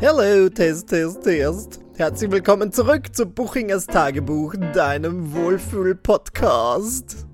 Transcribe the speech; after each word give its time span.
Hello, 0.00 0.48
Test, 0.48 0.88
Test, 0.88 1.24
Test. 1.24 1.80
Herzlich 1.98 2.30
willkommen 2.30 2.72
zurück 2.72 3.14
zu 3.14 3.26
Buchingers 3.26 3.86
Tagebuch, 3.86 4.54
deinem 4.72 5.34
Wohlfühl-Podcast. 5.34 7.26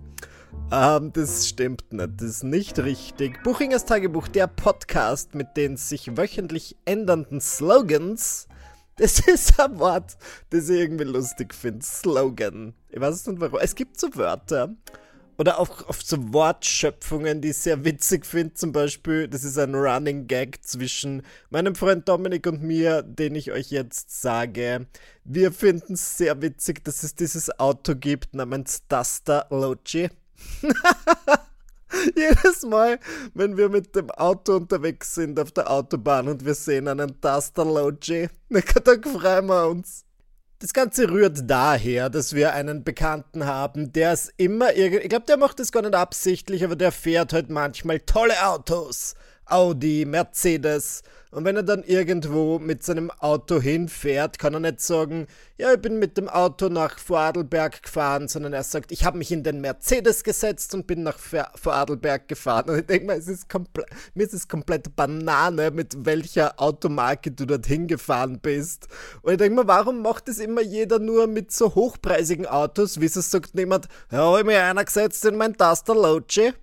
Ähm, 0.73 1.13
das 1.13 1.47
stimmt 1.47 1.93
nicht, 1.93 2.11
das 2.17 2.29
ist 2.29 2.43
nicht 2.43 2.81
richtig. 2.81 3.41
Buchingers 3.45 3.85
Tagebuch, 3.85 4.27
der 4.27 4.49
Podcast 4.49 5.37
mit 5.37 5.57
den 5.57 5.77
sich 5.77 6.17
wöchentlich 6.17 6.77
ändernden 6.87 7.41
Slogans. 7.41 8.49
Das 8.97 9.21
ist 9.29 9.61
ein 9.61 9.79
Wort, 9.79 10.17
das 10.51 10.69
ich 10.69 10.81
irgendwie 10.81 11.05
lustig 11.05 11.55
finde. 11.55 11.87
Slogan. 11.87 12.75
Ich 12.91 13.01
weiß 13.01 13.29
nicht 13.29 13.41
warum. 13.41 13.61
Es 13.63 13.77
gibt 13.77 14.01
so 14.01 14.09
Wörter, 14.17 14.75
oder 15.39 15.59
auch 15.59 15.89
auf 15.89 16.03
so 16.03 16.33
Wortschöpfungen, 16.33 17.41
die 17.41 17.51
ich 17.51 17.59
sehr 17.59 17.85
witzig 17.85 18.25
finde. 18.27 18.55
Zum 18.55 18.73
Beispiel, 18.73 19.29
das 19.29 19.45
ist 19.45 19.59
ein 19.59 19.75
Running 19.75 20.27
Gag 20.27 20.65
zwischen 20.65 21.23
meinem 21.51 21.75
Freund 21.75 22.09
Dominik 22.09 22.47
und 22.47 22.63
mir, 22.63 23.03
den 23.03 23.35
ich 23.35 23.53
euch 23.53 23.71
jetzt 23.71 24.21
sage. 24.21 24.87
Wir 25.25 25.53
finden 25.53 25.95
es 25.95 26.17
sehr 26.17 26.41
witzig, 26.41 26.85
dass 26.85 27.03
es 27.03 27.15
dieses 27.15 27.59
Auto 27.59 27.95
gibt 27.95 28.35
namens 28.35 28.87
Duster 28.89 29.47
Logi. 29.51 30.09
Jedes 32.17 32.63
Mal, 32.63 32.99
wenn 33.35 33.57
wir 33.57 33.69
mit 33.69 33.95
dem 33.95 34.11
Auto 34.11 34.57
unterwegs 34.57 35.15
sind 35.15 35.39
auf 35.39 35.53
der 35.53 35.71
Autobahn 35.71 36.29
und 36.29 36.45
wir 36.45 36.55
sehen 36.55 36.89
einen 36.89 37.21
Duster 37.21 37.65
Logi, 37.65 38.29
dann 38.85 39.03
freuen 39.03 39.47
wir 39.47 39.69
uns. 39.69 40.06
Das 40.59 40.73
Ganze 40.73 41.11
rührt 41.11 41.51
daher, 41.51 42.09
dass 42.09 42.35
wir 42.35 42.55
einen 42.55 42.83
Bekannten 42.83 43.45
haben, 43.45 43.93
der 43.93 44.13
es 44.13 44.33
immer 44.39 44.75
irgendwie, 44.75 45.03
ich 45.03 45.11
glaube, 45.11 45.27
der 45.27 45.37
macht 45.37 45.61
das 45.61 45.71
gar 45.71 45.83
nicht 45.83 45.95
absichtlich, 45.95 46.65
aber 46.65 46.77
der 46.77 46.93
fährt 46.93 47.35
halt 47.35 47.51
manchmal 47.51 48.01
tolle 48.01 48.47
Autos. 48.47 49.17
Audi, 49.47 50.05
Mercedes 50.05 51.03
und 51.37 51.45
wenn 51.45 51.57
er 51.57 51.65
dann 51.65 51.83
irgendwo 51.83 52.59
mit 52.59 52.83
seinem 52.83 53.11
Auto 53.11 53.61
hinfährt, 53.61 54.39
kann 54.39 54.55
er 54.55 54.61
nicht 54.61 54.81
sagen, 54.81 55.27
ja, 55.59 55.71
ich 55.75 55.81
bin 55.83 55.99
mit 55.99 56.17
dem 56.17 56.31
Auto 56.31 56.71
nach 56.71 56.99
Vorarlberg 56.99 57.83
gefahren, 57.83 58.27
sondern 58.27 58.55
er 58.55 58.63
sagt, 58.63 58.91
ich 58.91 59.05
habe 59.05 59.19
mich 59.19 59.31
in 59.31 59.43
den 59.43 59.61
Mercedes 59.61 60.25
gesetzt 60.25 60.73
und 60.73 60.87
bin 60.87 61.03
nach 61.03 61.19
Vorarlberg 61.19 62.27
gefahren. 62.27 62.71
Und 62.71 62.79
ich 62.79 62.87
denke 62.87 63.07
mal, 63.07 63.19
es 63.19 63.29
ist 63.29 63.49
mir 64.15 64.25
ist 64.25 64.33
es 64.33 64.49
komplett 64.49 64.97
Banane, 64.97 65.73
mit 65.73 66.07
welcher 66.07 66.59
Automarke 66.59 67.33
du 67.33 67.45
dorthin 67.45 67.87
gefahren 67.87 68.39
bist. 68.41 68.89
Und 69.21 69.33
ich 69.33 69.39
denke 69.39 69.57
mal, 69.57 69.69
warum 69.69 70.01
macht 70.01 70.31
es 70.31 70.39
immer 70.39 70.63
jeder 70.63 71.01
nur 71.01 71.27
mit 71.27 71.53
so 71.53 71.75
hochpreisigen 71.75 72.47
Autos? 72.47 72.99
Wieso 73.01 73.21
sagt 73.21 73.55
niemand, 73.55 73.89
ja, 74.11 74.21
habe 74.21 74.39
ich 74.39 74.47
mir 74.47 74.63
einer 74.63 74.87
gesetzt 74.87 75.23
in 75.27 75.37
mein 75.37 75.53
Duster 75.53 75.95
Logi? 75.95 76.55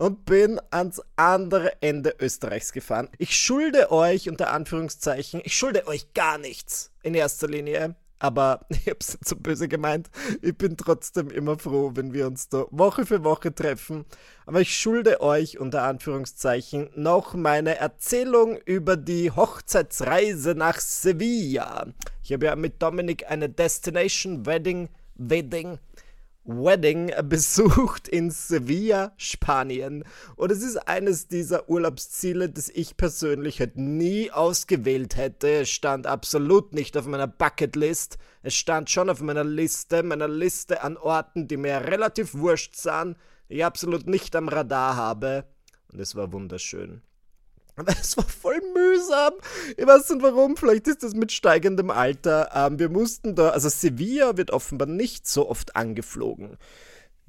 Und 0.00 0.24
bin 0.24 0.58
ans 0.70 1.02
andere 1.16 1.82
Ende 1.82 2.14
Österreichs 2.18 2.72
gefahren. 2.72 3.10
Ich 3.18 3.36
schulde 3.36 3.92
euch, 3.92 4.30
unter 4.30 4.50
Anführungszeichen, 4.50 5.42
ich 5.44 5.54
schulde 5.54 5.86
euch 5.86 6.14
gar 6.14 6.38
nichts 6.38 6.90
in 7.02 7.14
erster 7.14 7.46
Linie. 7.46 7.96
Aber 8.18 8.64
ich 8.70 8.88
hab's 8.88 9.12
nicht 9.12 9.28
so 9.28 9.36
böse 9.36 9.68
gemeint. 9.68 10.08
Ich 10.40 10.56
bin 10.56 10.78
trotzdem 10.78 11.30
immer 11.30 11.58
froh, 11.58 11.92
wenn 11.94 12.14
wir 12.14 12.26
uns 12.26 12.48
da 12.48 12.64
Woche 12.70 13.04
für 13.04 13.24
Woche 13.24 13.54
treffen. 13.54 14.06
Aber 14.46 14.62
ich 14.62 14.74
schulde 14.74 15.20
euch 15.20 15.58
unter 15.58 15.82
Anführungszeichen 15.82 16.88
noch 16.94 17.34
meine 17.34 17.76
Erzählung 17.76 18.56
über 18.64 18.96
die 18.96 19.30
Hochzeitsreise 19.30 20.54
nach 20.54 20.80
Sevilla. 20.80 21.88
Ich 22.22 22.32
habe 22.32 22.46
ja 22.46 22.56
mit 22.56 22.80
Dominik 22.80 23.30
eine 23.30 23.50
Destination 23.50 24.46
Wedding, 24.46 24.88
Wedding 25.16 25.78
Wedding 26.44 27.12
besucht 27.28 28.08
in 28.08 28.30
Sevilla, 28.30 29.12
Spanien. 29.16 30.04
Und 30.36 30.50
es 30.50 30.62
ist 30.62 30.76
eines 30.76 31.28
dieser 31.28 31.68
Urlaubsziele, 31.68 32.48
das 32.48 32.68
ich 32.68 32.96
persönlich 32.96 33.60
halt 33.60 33.76
nie 33.76 34.30
ausgewählt 34.30 35.16
hätte. 35.16 35.48
Es 35.60 35.70
stand 35.70 36.06
absolut 36.06 36.72
nicht 36.72 36.96
auf 36.96 37.06
meiner 37.06 37.26
Bucketlist. 37.26 38.18
Es 38.42 38.54
stand 38.54 38.90
schon 38.90 39.10
auf 39.10 39.20
meiner 39.20 39.44
Liste, 39.44 40.02
meiner 40.02 40.28
Liste 40.28 40.82
an 40.82 40.96
Orten, 40.96 41.48
die 41.48 41.56
mir 41.56 41.86
relativ 41.86 42.34
wurscht 42.34 42.74
sahen, 42.74 43.16
die 43.48 43.56
ich 43.56 43.64
absolut 43.64 44.06
nicht 44.06 44.34
am 44.36 44.48
Radar 44.48 44.96
habe. 44.96 45.44
Und 45.92 46.00
es 46.00 46.14
war 46.14 46.32
wunderschön. 46.32 47.02
Es 48.00 48.16
war 48.16 48.24
voll 48.24 48.60
mühsam. 48.74 49.34
Ich 49.76 49.86
weiß 49.86 50.10
nicht 50.10 50.22
warum, 50.22 50.56
vielleicht 50.56 50.86
ist 50.88 51.02
das 51.02 51.14
mit 51.14 51.32
steigendem 51.32 51.90
Alter. 51.90 52.50
Ähm, 52.54 52.78
wir 52.78 52.88
mussten 52.88 53.34
da, 53.34 53.50
also 53.50 53.68
Sevilla 53.68 54.36
wird 54.36 54.50
offenbar 54.50 54.88
nicht 54.88 55.26
so 55.26 55.48
oft 55.48 55.76
angeflogen. 55.76 56.56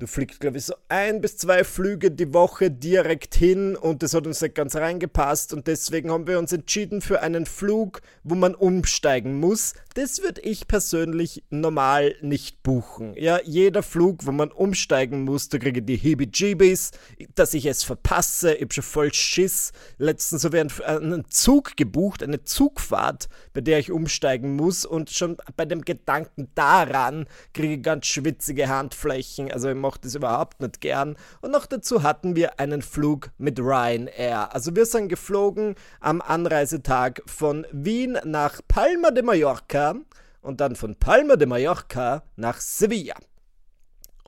Du 0.02 0.08
fliegst, 0.08 0.40
glaube 0.40 0.58
ich, 0.58 0.66
so 0.66 0.74
ein 0.90 1.22
bis 1.22 1.38
zwei 1.38 1.64
Flüge 1.64 2.10
die 2.10 2.34
Woche 2.34 2.72
direkt 2.72 3.36
hin 3.36 3.76
und 3.76 4.02
das 4.02 4.16
hat 4.16 4.26
uns 4.26 4.42
nicht 4.42 4.56
ganz 4.56 4.76
reingepasst 4.76 5.54
und 5.54 5.68
deswegen 5.68 6.10
haben 6.10 6.26
wir 6.26 6.40
uns 6.40 6.52
entschieden 6.52 7.02
für 7.02 7.22
einen 7.22 7.46
Flug, 7.46 8.02
wo 8.24 8.34
man 8.34 8.56
umsteigen 8.56 9.40
muss. 9.40 9.76
Das 9.94 10.24
würde 10.24 10.42
ich 10.42 10.68
persönlich 10.68 11.44
normal 11.52 12.16
nicht 12.22 12.64
buchen. 12.64 13.14
Ja, 13.16 13.42
jeder 13.44 13.84
Flug, 13.84 14.26
wo 14.26 14.32
man 14.32 14.50
umsteigen 14.50 15.22
muss, 15.22 15.50
da 15.50 15.60
kriege 15.60 15.82
ich 15.82 15.86
die 15.86 15.98
Heebie-Jeebies, 15.98 16.92
dass 17.36 17.54
ich 17.54 17.68
es 17.68 17.84
verpasse. 17.84 18.56
Ich 18.56 18.62
habe 18.62 18.74
schon 18.74 18.84
voll 18.84 19.14
Schiss. 19.14 19.72
Letztens 20.00 20.46
habe 20.46 20.58
ich 20.58 20.84
einen 20.84 21.30
Zug 21.30 21.78
gebucht, 21.78 22.24
eine 22.24 22.44
Zugfahrt, 22.44 23.30
bei 23.54 23.62
der 23.62 23.78
ich 23.78 23.92
umsteigen 23.92 24.56
muss 24.56 24.84
und 24.84 25.12
schon 25.12 25.38
bei 25.56 25.66
dem 25.66 25.82
Gedanken 25.82 26.50
daran 26.56 27.28
kriege 27.54 27.76
ich 27.76 27.84
ganz 27.84 28.08
schwitzige 28.08 28.68
Handflächen. 28.68 29.52
Also 29.52 29.70
ich 29.70 29.76
mochte 29.92 30.08
es 30.08 30.16
überhaupt 30.16 30.62
nicht 30.62 30.80
gern. 30.80 31.18
Und 31.42 31.52
noch 31.52 31.66
dazu 31.66 32.02
hatten 32.02 32.34
wir 32.34 32.62
einen 32.62 32.82
Flug 32.82 33.32
mit 33.38 33.60
Ryanair. 33.60 34.56
Also 34.56 34.74
wir 34.74 34.86
sind 34.86 35.10
geflogen 35.10 35.76
am 36.00 36.22
Anreisetag 36.22 37.22
von 37.26 37.68
Wien 37.74 38.18
nach 38.24 38.62
Palma 38.70 39.12
de 39.12 39.22
Mallorca 39.22 39.96
und 40.42 40.62
dann 40.62 40.78
von 40.78 40.96
Palma 40.96 41.36
de 41.36 41.46
Mallorca 41.46 42.24
nach 42.38 42.62
Sevilla. 42.62 43.16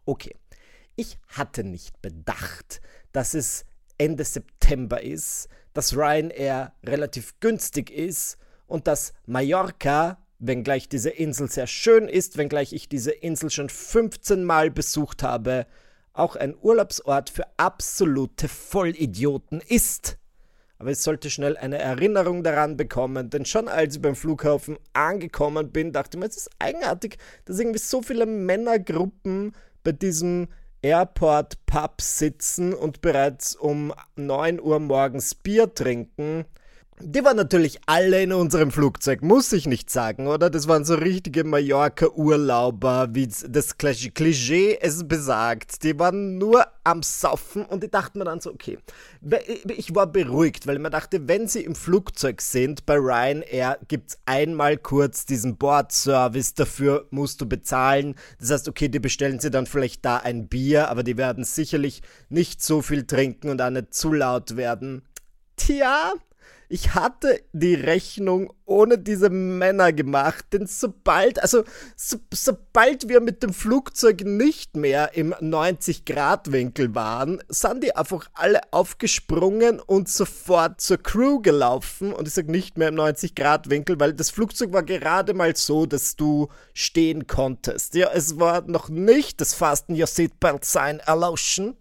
Okay, 0.05 0.35
ich 0.97 1.17
hatte 1.29 1.63
nicht 1.63 2.01
bedacht, 2.01 2.81
dass 3.13 3.33
es 3.33 3.63
Ende 3.97 4.25
September 4.25 5.01
ist, 5.01 5.47
dass 5.71 5.95
Ryanair 5.95 6.73
relativ 6.85 7.39
günstig 7.39 7.89
ist 7.89 8.37
und 8.67 8.87
dass 8.87 9.13
Mallorca 9.27 10.17
wenngleich 10.45 10.89
diese 10.89 11.09
Insel 11.09 11.49
sehr 11.49 11.67
schön 11.67 12.07
ist, 12.07 12.37
wenngleich 12.37 12.73
ich 12.73 12.89
diese 12.89 13.11
Insel 13.11 13.49
schon 13.49 13.69
15 13.69 14.43
Mal 14.43 14.71
besucht 14.71 15.23
habe, 15.23 15.65
auch 16.11 16.35
ein 16.35 16.55
Urlaubsort 16.61 17.29
für 17.29 17.45
absolute 17.57 18.47
Vollidioten 18.47 19.61
ist. 19.61 20.17
Aber 20.77 20.91
ich 20.91 20.99
sollte 20.99 21.29
schnell 21.29 21.55
eine 21.55 21.77
Erinnerung 21.77 22.43
daran 22.43 22.75
bekommen, 22.75 23.29
denn 23.29 23.45
schon 23.45 23.69
als 23.69 23.95
ich 23.95 24.01
beim 24.01 24.15
Flughafen 24.15 24.77
angekommen 24.91 25.71
bin, 25.71 25.93
dachte 25.93 26.17
ich 26.17 26.19
mir, 26.19 26.27
es 26.27 26.37
ist 26.37 26.49
eigenartig, 26.59 27.17
dass 27.45 27.59
irgendwie 27.59 27.79
so 27.79 28.01
viele 28.01 28.25
Männergruppen 28.25 29.53
bei 29.83 29.93
diesem 29.93 30.49
Airport 30.81 31.65
Pub 31.65 32.01
sitzen 32.01 32.73
und 32.73 32.99
bereits 32.99 33.55
um 33.55 33.93
9 34.17 34.59
Uhr 34.59 34.79
morgens 34.79 35.35
Bier 35.35 35.73
trinken 35.73 36.45
die 37.05 37.23
waren 37.23 37.37
natürlich 37.37 37.79
alle 37.85 38.23
in 38.23 38.33
unserem 38.33 38.71
Flugzeug, 38.71 39.21
muss 39.21 39.51
ich 39.51 39.67
nicht 39.67 39.89
sagen, 39.89 40.27
oder? 40.27 40.49
Das 40.49 40.67
waren 40.67 40.85
so 40.85 40.95
richtige 40.95 41.43
Mallorca-Urlauber, 41.43 43.09
wie 43.11 43.27
das 43.27 43.77
Klischee 43.77 44.77
es 44.81 45.07
besagt. 45.07 45.83
Die 45.83 45.99
waren 45.99 46.37
nur 46.37 46.65
am 46.83 47.03
Saufen 47.03 47.65
und 47.65 47.83
ich 47.83 47.91
dachte 47.91 48.17
mir 48.17 48.25
dann 48.25 48.39
so, 48.39 48.51
okay, 48.51 48.77
ich 49.67 49.93
war 49.93 50.07
beruhigt, 50.07 50.65
weil 50.65 50.75
ich 50.75 50.81
mir 50.81 50.89
dachte, 50.89 51.27
wenn 51.27 51.47
sie 51.47 51.63
im 51.63 51.75
Flugzeug 51.75 52.41
sind, 52.41 52.85
bei 52.85 52.95
Ryanair 52.95 53.79
gibt 53.87 54.11
es 54.11 54.17
einmal 54.25 54.77
kurz 54.77 55.25
diesen 55.25 55.57
Bordservice, 55.57 56.53
dafür 56.53 57.07
musst 57.11 57.41
du 57.41 57.45
bezahlen. 57.45 58.15
Das 58.39 58.51
heißt, 58.51 58.69
okay, 58.69 58.89
die 58.89 58.99
bestellen 58.99 59.39
sie 59.39 59.51
dann 59.51 59.65
vielleicht 59.65 60.05
da 60.05 60.17
ein 60.17 60.47
Bier, 60.47 60.89
aber 60.89 61.03
die 61.03 61.17
werden 61.17 61.43
sicherlich 61.43 62.01
nicht 62.29 62.61
so 62.61 62.81
viel 62.81 63.05
trinken 63.05 63.49
und 63.49 63.61
auch 63.61 63.69
nicht 63.69 63.93
zu 63.93 64.13
laut 64.13 64.55
werden. 64.55 65.03
Tja, 65.55 66.13
ich 66.73 66.95
hatte 66.95 67.39
die 67.51 67.75
Rechnung 67.75 68.51
ohne 68.65 68.97
diese 68.97 69.29
Männer 69.29 69.93
gemacht, 69.93 70.43
denn 70.53 70.65
sobald, 70.65 71.39
also 71.39 71.63
so, 71.95 72.17
sobald 72.33 73.07
wir 73.07 73.21
mit 73.21 73.43
dem 73.43 73.53
Flugzeug 73.53 74.21
nicht 74.21 74.75
mehr 74.75 75.13
im 75.13 75.35
90-Grad-Winkel 75.35 76.95
waren, 76.95 77.43
sind 77.47 77.83
die 77.83 77.95
einfach 77.95 78.27
alle 78.33 78.61
aufgesprungen 78.71 79.79
und 79.81 80.09
sofort 80.09 80.81
zur 80.81 80.97
Crew 80.97 81.41
gelaufen. 81.41 82.11
Und 82.11 82.27
ich 82.27 82.33
sage 82.33 82.49
nicht 82.49 82.75
mehr 82.75 82.87
im 82.87 82.95
90-Grad-Winkel, 82.95 83.99
weil 83.99 84.13
das 84.13 84.31
Flugzeug 84.31 84.73
war 84.73 84.81
gerade 84.81 85.35
mal 85.35 85.55
so, 85.55 85.85
dass 85.85 86.15
du 86.15 86.47
stehen 86.73 87.27
konntest. 87.27 87.93
Ja, 87.93 88.09
es 88.11 88.39
war 88.39 88.61
noch 88.61 88.89
nicht 88.89 89.41
das 89.41 89.53
Fasten 89.53 89.93
Your 89.93 90.07
Seatbelt 90.07 90.65
Sign 90.65 90.97
Erloschen. 91.05 91.77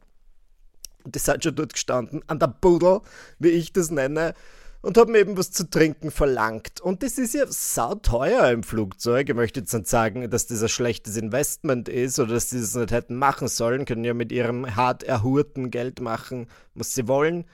Und 1.03 1.15
die 1.15 1.19
sind 1.19 1.43
schon 1.43 1.55
dort 1.55 1.73
gestanden, 1.73 2.23
an 2.27 2.39
der 2.39 2.49
Pudel, 2.49 3.01
wie 3.39 3.49
ich 3.49 3.73
das 3.73 3.91
nenne 3.91 4.35
und 4.83 4.99
habe 4.99 5.13
mir 5.13 5.19
eben 5.19 5.39
was 5.39 5.53
zu 5.53 5.71
trinken 5.71 6.11
verlangt. 6.11 6.81
Und 6.81 7.03
das 7.03 7.17
ist 7.17 7.35
ja 7.35 7.47
sauteuer 7.47 8.51
im 8.51 8.65
Flugzeug. 8.65 9.29
Ich 9.29 9.35
möchte 9.35 9.61
jetzt 9.61 9.73
nicht 9.73 9.89
sagen, 9.89 10.29
dass 10.29 10.49
das 10.49 10.63
ein 10.63 10.69
schlechtes 10.69 11.17
Investment 11.17 11.89
ist 11.89 12.19
oder 12.19 12.35
dass 12.35 12.51
sie 12.51 12.61
das 12.61 12.75
nicht 12.75 12.91
hätten 12.91 13.17
machen 13.17 13.49
sollen. 13.49 13.85
Können 13.85 14.05
ja 14.05 14.13
mit 14.13 14.33
ihrem 14.33 14.77
hart 14.77 15.05
erhurten 15.05 15.71
Geld 15.71 16.01
machen, 16.01 16.49
was 16.75 16.95
sie 16.95 17.09
wollen. 17.09 17.45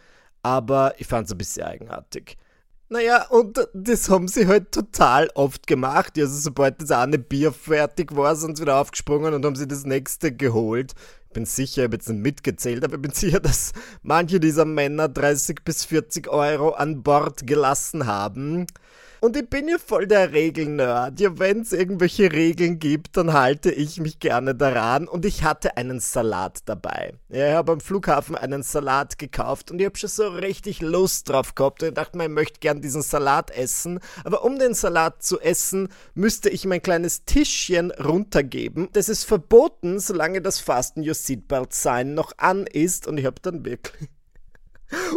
Aber 0.42 0.94
ich 0.98 1.06
fand 1.06 1.26
es 1.26 1.32
ein 1.32 1.38
bisschen 1.38 1.64
eigenartig. 1.64 2.38
Naja, 2.90 3.26
und 3.28 3.68
das 3.74 4.08
haben 4.08 4.28
sie 4.28 4.46
halt 4.46 4.72
total 4.72 5.28
oft 5.34 5.66
gemacht. 5.66 6.18
Also 6.18 6.34
sobald 6.38 6.80
das 6.80 6.90
eine 6.90 7.18
Bier 7.18 7.52
fertig 7.52 8.16
war, 8.16 8.34
sind 8.34 8.56
sie 8.56 8.62
wieder 8.62 8.80
aufgesprungen 8.80 9.34
und 9.34 9.44
haben 9.44 9.56
sie 9.56 9.68
das 9.68 9.84
nächste 9.84 10.32
geholt. 10.32 10.94
Ich 11.28 11.34
bin 11.34 11.44
sicher, 11.44 11.82
ich 11.82 11.84
habe 11.84 11.96
jetzt 11.96 12.08
nicht 12.08 12.22
mitgezählt, 12.22 12.82
aber 12.84 12.94
ich 12.94 13.02
bin 13.02 13.10
sicher, 13.14 13.38
dass 13.38 13.72
manche 14.02 14.40
dieser 14.40 14.64
Männer 14.64 15.08
30 15.08 15.62
bis 15.62 15.84
40 15.84 16.28
Euro 16.28 16.70
an 16.70 17.02
Bord 17.02 17.46
gelassen 17.46 18.06
haben. 18.06 18.66
Und 19.20 19.36
ich 19.36 19.48
bin 19.48 19.68
ja 19.68 19.78
voll 19.78 20.06
der 20.06 20.32
Regelnerd. 20.32 21.18
Ja, 21.18 21.38
wenn 21.38 21.60
es 21.62 21.72
irgendwelche 21.72 22.32
Regeln 22.32 22.78
gibt, 22.78 23.16
dann 23.16 23.32
halte 23.32 23.70
ich 23.70 23.98
mich 24.00 24.20
gerne 24.20 24.54
daran. 24.54 25.08
Und 25.08 25.24
ich 25.24 25.42
hatte 25.42 25.76
einen 25.76 26.00
Salat 26.00 26.60
dabei. 26.66 27.14
Ja, 27.28 27.48
ich 27.48 27.54
habe 27.54 27.72
am 27.72 27.80
Flughafen 27.80 28.36
einen 28.36 28.62
Salat 28.62 29.18
gekauft 29.18 29.70
und 29.70 29.80
ich 29.80 29.86
habe 29.86 29.96
schon 29.96 30.10
so 30.10 30.28
richtig 30.28 30.80
Lust 30.80 31.28
drauf 31.28 31.54
gehabt. 31.54 31.82
Und 31.82 31.88
ich 31.88 31.94
dachte 31.94 32.16
mir, 32.16 32.24
ich 32.24 32.30
möchte 32.30 32.60
gern 32.60 32.80
diesen 32.80 33.02
Salat 33.02 33.50
essen. 33.50 34.00
Aber 34.24 34.44
um 34.44 34.58
den 34.58 34.74
Salat 34.74 35.22
zu 35.22 35.40
essen, 35.40 35.88
müsste 36.14 36.48
ich 36.48 36.64
mein 36.64 36.82
kleines 36.82 37.24
Tischchen 37.24 37.90
runtergeben. 37.90 38.88
Das 38.92 39.08
ist 39.08 39.24
verboten, 39.24 39.98
solange 39.98 40.40
das 40.40 40.60
Fasten 40.60 41.06
Your 41.06 41.14
Seatbelt 41.14 41.72
Sign 41.72 42.14
noch 42.14 42.32
an 42.36 42.66
ist. 42.66 43.06
Und 43.06 43.18
ich 43.18 43.26
habe 43.26 43.40
dann 43.42 43.64
wirklich 43.64 44.08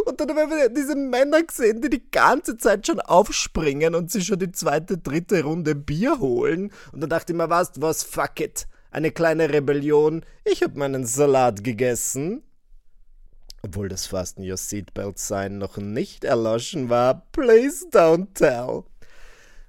und 0.06 0.20
dann 0.20 0.30
haben 0.30 0.50
wir 0.50 0.68
diese 0.68 0.94
Männer 0.94 1.42
gesehen, 1.42 1.80
die 1.80 1.90
die 1.90 2.10
ganze 2.10 2.56
Zeit 2.56 2.86
schon 2.86 3.00
aufspringen 3.00 3.94
und 3.94 4.10
sich 4.10 4.26
schon 4.26 4.38
die 4.38 4.52
zweite, 4.52 4.98
dritte 4.98 5.44
Runde 5.44 5.74
Bier 5.74 6.18
holen. 6.18 6.72
Und 6.92 7.00
dann 7.00 7.10
dachte 7.10 7.32
ich 7.32 7.36
mir, 7.36 7.50
was, 7.50 7.72
was, 7.76 8.02
fuck 8.02 8.40
it. 8.40 8.66
Eine 8.90 9.10
kleine 9.10 9.50
Rebellion. 9.50 10.24
Ich 10.44 10.62
habe 10.62 10.78
meinen 10.78 11.06
Salat 11.06 11.64
gegessen. 11.64 12.42
Obwohl 13.62 13.88
das 13.88 14.06
Fasten 14.06 14.42
Your 14.42 14.56
Seatbelt 14.56 15.18
Sign 15.18 15.58
noch 15.58 15.78
nicht 15.78 16.24
erloschen 16.24 16.90
war. 16.90 17.26
Please 17.32 17.86
don't 17.90 18.34
tell. 18.34 18.84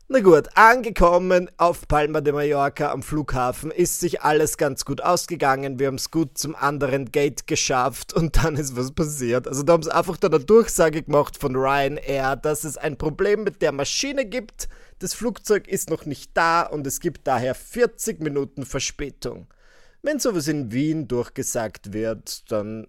Na 0.09 0.19
gut, 0.19 0.50
angekommen 0.55 1.50
auf 1.55 1.88
Palma 1.88 2.19
de 2.19 2.33
Mallorca 2.33 2.91
am 2.91 3.01
Flughafen 3.01 3.71
ist 3.71 4.01
sich 4.01 4.21
alles 4.21 4.57
ganz 4.57 4.83
gut 4.83 5.01
ausgegangen. 5.01 5.79
Wir 5.79 5.88
haben 5.88 5.95
es 5.95 6.11
gut 6.11 6.38
zum 6.38 6.55
anderen 6.55 7.09
Gate 7.11 7.47
geschafft 7.47 8.11
und 8.11 8.35
dann 8.35 8.57
ist 8.57 8.75
was 8.75 8.91
passiert. 8.91 9.47
Also 9.47 9.63
da 9.63 9.73
haben 9.73 9.81
sie 9.81 9.95
einfach 9.95 10.17
dann 10.17 10.33
eine 10.33 10.44
Durchsage 10.44 11.03
gemacht 11.03 11.38
von 11.38 11.55
Ryanair, 11.55 12.35
dass 12.35 12.65
es 12.65 12.77
ein 12.77 12.97
Problem 12.97 13.45
mit 13.45 13.61
der 13.61 13.71
Maschine 13.71 14.25
gibt. 14.25 14.67
Das 15.00 15.13
Flugzeug 15.13 15.69
ist 15.69 15.89
noch 15.89 16.06
nicht 16.06 16.31
da 16.33 16.63
und 16.63 16.85
es 16.85 16.99
gibt 16.99 17.25
daher 17.25 17.56
40 17.56 18.19
Minuten 18.19 18.65
Verspätung. 18.65 19.47
Wenn 20.01 20.19
sowas 20.19 20.49
in 20.49 20.73
Wien 20.73 21.07
durchgesagt 21.07 21.94
wird, 21.94 22.51
dann 22.51 22.88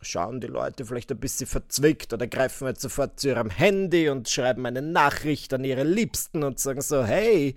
schauen 0.00 0.40
die 0.40 0.46
Leute 0.46 0.84
vielleicht 0.84 1.10
ein 1.10 1.20
bisschen 1.20 1.46
verzwickt 1.46 2.12
oder 2.12 2.26
greifen 2.26 2.66
jetzt 2.66 2.82
sofort 2.82 3.20
zu 3.20 3.28
ihrem 3.28 3.50
Handy 3.50 4.08
und 4.08 4.28
schreiben 4.28 4.66
eine 4.66 4.82
Nachricht 4.82 5.52
an 5.54 5.64
ihre 5.64 5.84
Liebsten 5.84 6.42
und 6.42 6.58
sagen 6.58 6.80
so, 6.80 7.04
hey, 7.04 7.54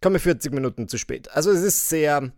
komme 0.00 0.18
40 0.18 0.52
Minuten 0.52 0.88
zu 0.88 0.98
spät. 0.98 1.30
Also 1.32 1.50
es 1.50 1.62
ist 1.62 1.88
sehr 1.88 2.32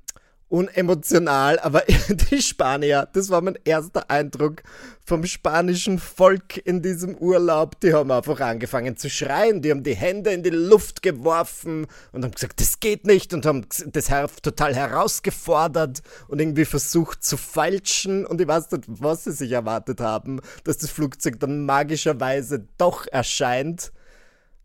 unemotional, 0.50 1.58
aber 1.61 1.85
die 2.31 2.43
Spanier, 2.43 3.08
das 3.12 3.31
war 3.31 3.41
mein 3.41 3.58
erster 3.64 4.11
Eindruck 4.11 4.62
vom 5.05 5.25
spanischen 5.25 5.99
Volk 5.99 6.58
in 6.58 6.82
diesem 6.82 7.17
Urlaub. 7.17 7.81
Die 7.81 7.94
haben 7.94 8.11
einfach 8.11 8.41
angefangen 8.41 8.97
zu 8.97 9.08
schreien, 9.08 9.62
die 9.62 9.70
haben 9.70 9.82
die 9.82 9.94
Hände 9.94 10.31
in 10.31 10.43
die 10.43 10.50
Luft 10.50 11.02
geworfen 11.02 11.87
und 12.12 12.25
haben 12.25 12.32
gesagt, 12.32 12.61
das 12.61 12.81
geht 12.81 13.06
nicht 13.06 13.32
und 13.32 13.47
haben 13.47 13.67
das 13.87 14.11
total 14.43 14.75
herausgefordert 14.75 16.02
und 16.29 16.41
irgendwie 16.41 16.64
versucht 16.64 17.25
zu 17.25 17.37
falschen 17.37 18.26
und 18.26 18.41
ich 18.41 18.49
weiß 18.49 18.70
nicht, 18.73 18.85
was 18.87 19.25
sie 19.25 19.32
sich 19.32 19.53
erwartet 19.53 20.00
haben, 20.00 20.41
dass 20.64 20.79
das 20.79 20.91
Flugzeug 20.91 21.41
dann 21.41 21.64
magischerweise 21.64 22.67
doch 22.76 23.06
erscheint. 23.06 23.93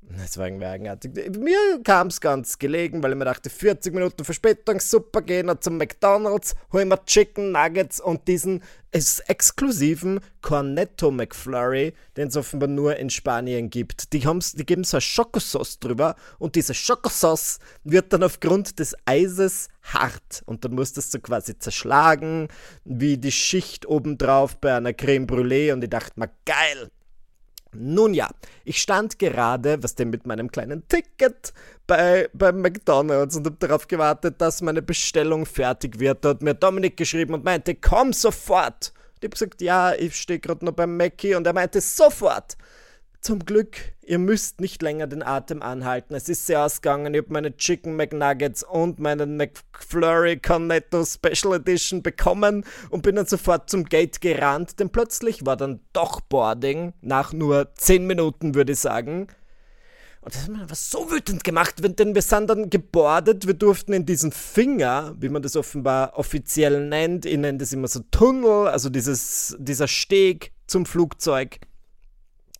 Das 0.09 0.37
war 0.37 0.45
irgendwie 0.45 0.65
eigenartig. 0.65 1.13
Mir 1.37 1.57
kam 1.83 2.07
es 2.07 2.21
ganz 2.21 2.59
gelegen, 2.59 3.01
weil 3.01 3.11
ich 3.11 3.17
mir 3.17 3.25
dachte, 3.25 3.49
40 3.49 3.93
Minuten 3.93 4.23
Verspätung, 4.23 4.79
super, 4.79 5.21
gehen 5.21 5.47
wir 5.47 5.59
zum 5.59 5.77
McDonalds, 5.77 6.55
holen 6.71 6.89
wir 6.89 7.03
Chicken 7.05 7.51
Nuggets 7.51 7.99
und 7.99 8.27
diesen 8.27 8.61
exklusiven 8.91 10.21
Cornetto 10.41 11.11
McFlurry, 11.11 11.93
den 12.15 12.29
es 12.29 12.37
offenbar 12.37 12.69
nur 12.69 12.95
in 12.95 13.09
Spanien 13.09 13.69
gibt. 13.69 14.13
Die, 14.13 14.19
die 14.19 14.65
geben 14.65 14.83
so 14.83 14.97
eine 14.97 15.01
Schokosauce 15.01 15.79
drüber 15.79 16.15
und 16.39 16.55
diese 16.55 16.73
Schokosauce 16.73 17.59
wird 17.83 18.13
dann 18.13 18.23
aufgrund 18.23 18.79
des 18.79 18.95
Eises 19.05 19.67
hart 19.81 20.43
und 20.45 20.63
dann 20.63 20.75
musst 20.75 20.95
du 20.95 21.01
es 21.01 21.11
so 21.11 21.19
quasi 21.19 21.57
zerschlagen, 21.57 22.47
wie 22.85 23.17
die 23.17 23.33
Schicht 23.33 23.85
obendrauf 23.85 24.57
bei 24.57 24.75
einer 24.75 24.93
Creme 24.93 25.25
Brûlée 25.25 25.73
und 25.73 25.83
ich 25.83 25.89
dachte 25.89 26.17
mir, 26.19 26.29
geil, 26.45 26.89
nun 27.77 28.13
ja, 28.13 28.29
ich 28.63 28.81
stand 28.81 29.19
gerade, 29.19 29.81
was 29.83 29.95
denn 29.95 30.09
mit 30.09 30.25
meinem 30.25 30.51
kleinen 30.51 30.87
Ticket 30.87 31.53
bei, 31.87 32.29
bei 32.33 32.51
McDonalds 32.51 33.35
und 33.35 33.45
habe 33.45 33.57
darauf 33.59 33.87
gewartet, 33.87 34.41
dass 34.41 34.61
meine 34.61 34.81
Bestellung 34.81 35.45
fertig 35.45 35.99
wird. 35.99 36.25
Da 36.25 36.29
hat 36.29 36.41
mir 36.41 36.53
Dominik 36.53 36.97
geschrieben 36.97 37.33
und 37.33 37.43
meinte, 37.43 37.75
komm 37.75 38.13
sofort. 38.13 38.93
Ich 39.19 39.23
habe 39.23 39.29
gesagt, 39.29 39.61
ja, 39.61 39.93
ich 39.93 40.15
stehe 40.15 40.39
gerade 40.39 40.65
noch 40.65 40.73
beim 40.73 40.97
Mackie 40.97 41.35
und 41.35 41.47
er 41.47 41.53
meinte, 41.53 41.81
sofort. 41.81 42.57
Zum 43.25 43.43
Glück, 43.43 43.77
ihr 44.03 44.19
müsst 44.19 44.61
nicht 44.61 44.83
länger 44.83 45.07
den 45.07 45.23
Atem 45.23 45.63
anhalten. 45.63 46.13
Es 46.13 46.29
ist 46.29 46.45
sehr 46.45 46.63
ausgegangen. 46.63 47.11
Ich 47.15 47.23
habe 47.23 47.33
meine 47.33 47.57
Chicken 47.57 47.95
McNuggets 47.95 48.61
und 48.61 48.99
meinen 48.99 49.35
McFlurry 49.35 50.37
Cornetto 50.37 51.03
Special 51.03 51.55
Edition 51.55 52.03
bekommen 52.03 52.63
und 52.91 53.01
bin 53.01 53.15
dann 53.15 53.25
sofort 53.25 53.67
zum 53.67 53.85
Gate 53.85 54.21
gerannt, 54.21 54.79
denn 54.79 54.91
plötzlich 54.91 55.43
war 55.43 55.57
dann 55.57 55.79
doch 55.91 56.21
Boarding, 56.21 56.93
nach 57.01 57.33
nur 57.33 57.73
10 57.73 58.05
Minuten 58.05 58.53
würde 58.53 58.73
ich 58.73 58.79
sagen. 58.79 59.25
Und 60.21 60.35
das 60.35 60.43
hat 60.43 60.49
mir 60.49 60.69
was 60.69 60.91
so 60.91 61.09
wütend 61.09 61.43
gemacht, 61.43 61.77
denn 61.97 62.13
wir 62.13 62.21
sind 62.21 62.47
dann 62.47 62.69
gebordet, 62.69 63.47
wir 63.47 63.55
durften 63.55 63.93
in 63.93 64.05
diesen 64.05 64.33
Finger, 64.33 65.15
wie 65.19 65.29
man 65.29 65.41
das 65.41 65.55
offenbar 65.55 66.15
offiziell 66.15 66.87
nennt, 66.87 67.25
ich 67.25 67.39
nenne 67.39 67.57
das 67.57 67.73
immer 67.73 67.87
so 67.87 68.01
Tunnel, 68.11 68.67
also 68.67 68.91
dieses, 68.91 69.57
dieser 69.57 69.87
Steg 69.87 70.51
zum 70.67 70.85
Flugzeug, 70.85 71.57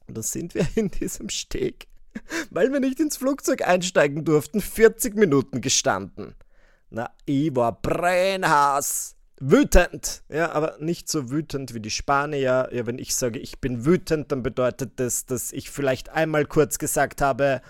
und 0.08 0.18
da 0.18 0.24
sind 0.24 0.56
wir 0.56 0.68
in 0.76 0.90
diesem 0.90 1.30
Steg, 1.30 1.88
weil 2.50 2.72
wir 2.72 2.80
nicht 2.80 3.00
ins 3.00 3.18
Flugzeug 3.18 3.68
einsteigen 3.68 4.26
durften, 4.26 4.62
40 4.62 5.16
Minuten 5.16 5.62
gestanden. 5.62 6.36
Na, 6.90 7.10
ich 7.26 7.56
war 7.56 7.82
brennhaß. 7.82 9.16
Wütend, 9.42 10.24
ja, 10.30 10.54
aber 10.54 10.78
nicht 10.80 11.10
so 11.10 11.30
wütend 11.30 11.74
wie 11.74 11.82
die 11.82 11.90
Spanier. 11.90 12.70
Ja, 12.72 12.86
wenn 12.86 12.98
ich 12.98 13.16
sage, 13.16 13.38
ich 13.38 13.60
bin 13.60 13.86
wütend, 13.86 14.32
dann 14.32 14.44
bedeutet 14.44 14.94
das, 14.96 15.26
dass 15.26 15.52
ich 15.52 15.70
vielleicht 15.70 16.08
einmal 16.10 16.46
kurz 16.46 16.80
gesagt 16.80 17.22
habe, 17.22 17.62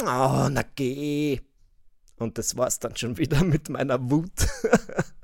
oh, 0.00 0.48
na 0.48 0.62
geh. 0.76 1.40
Und 2.16 2.38
das 2.38 2.56
war's 2.56 2.78
dann 2.78 2.94
schon 2.94 3.18
wieder 3.18 3.42
mit 3.42 3.68
meiner 3.68 4.10
Wut. 4.10 4.30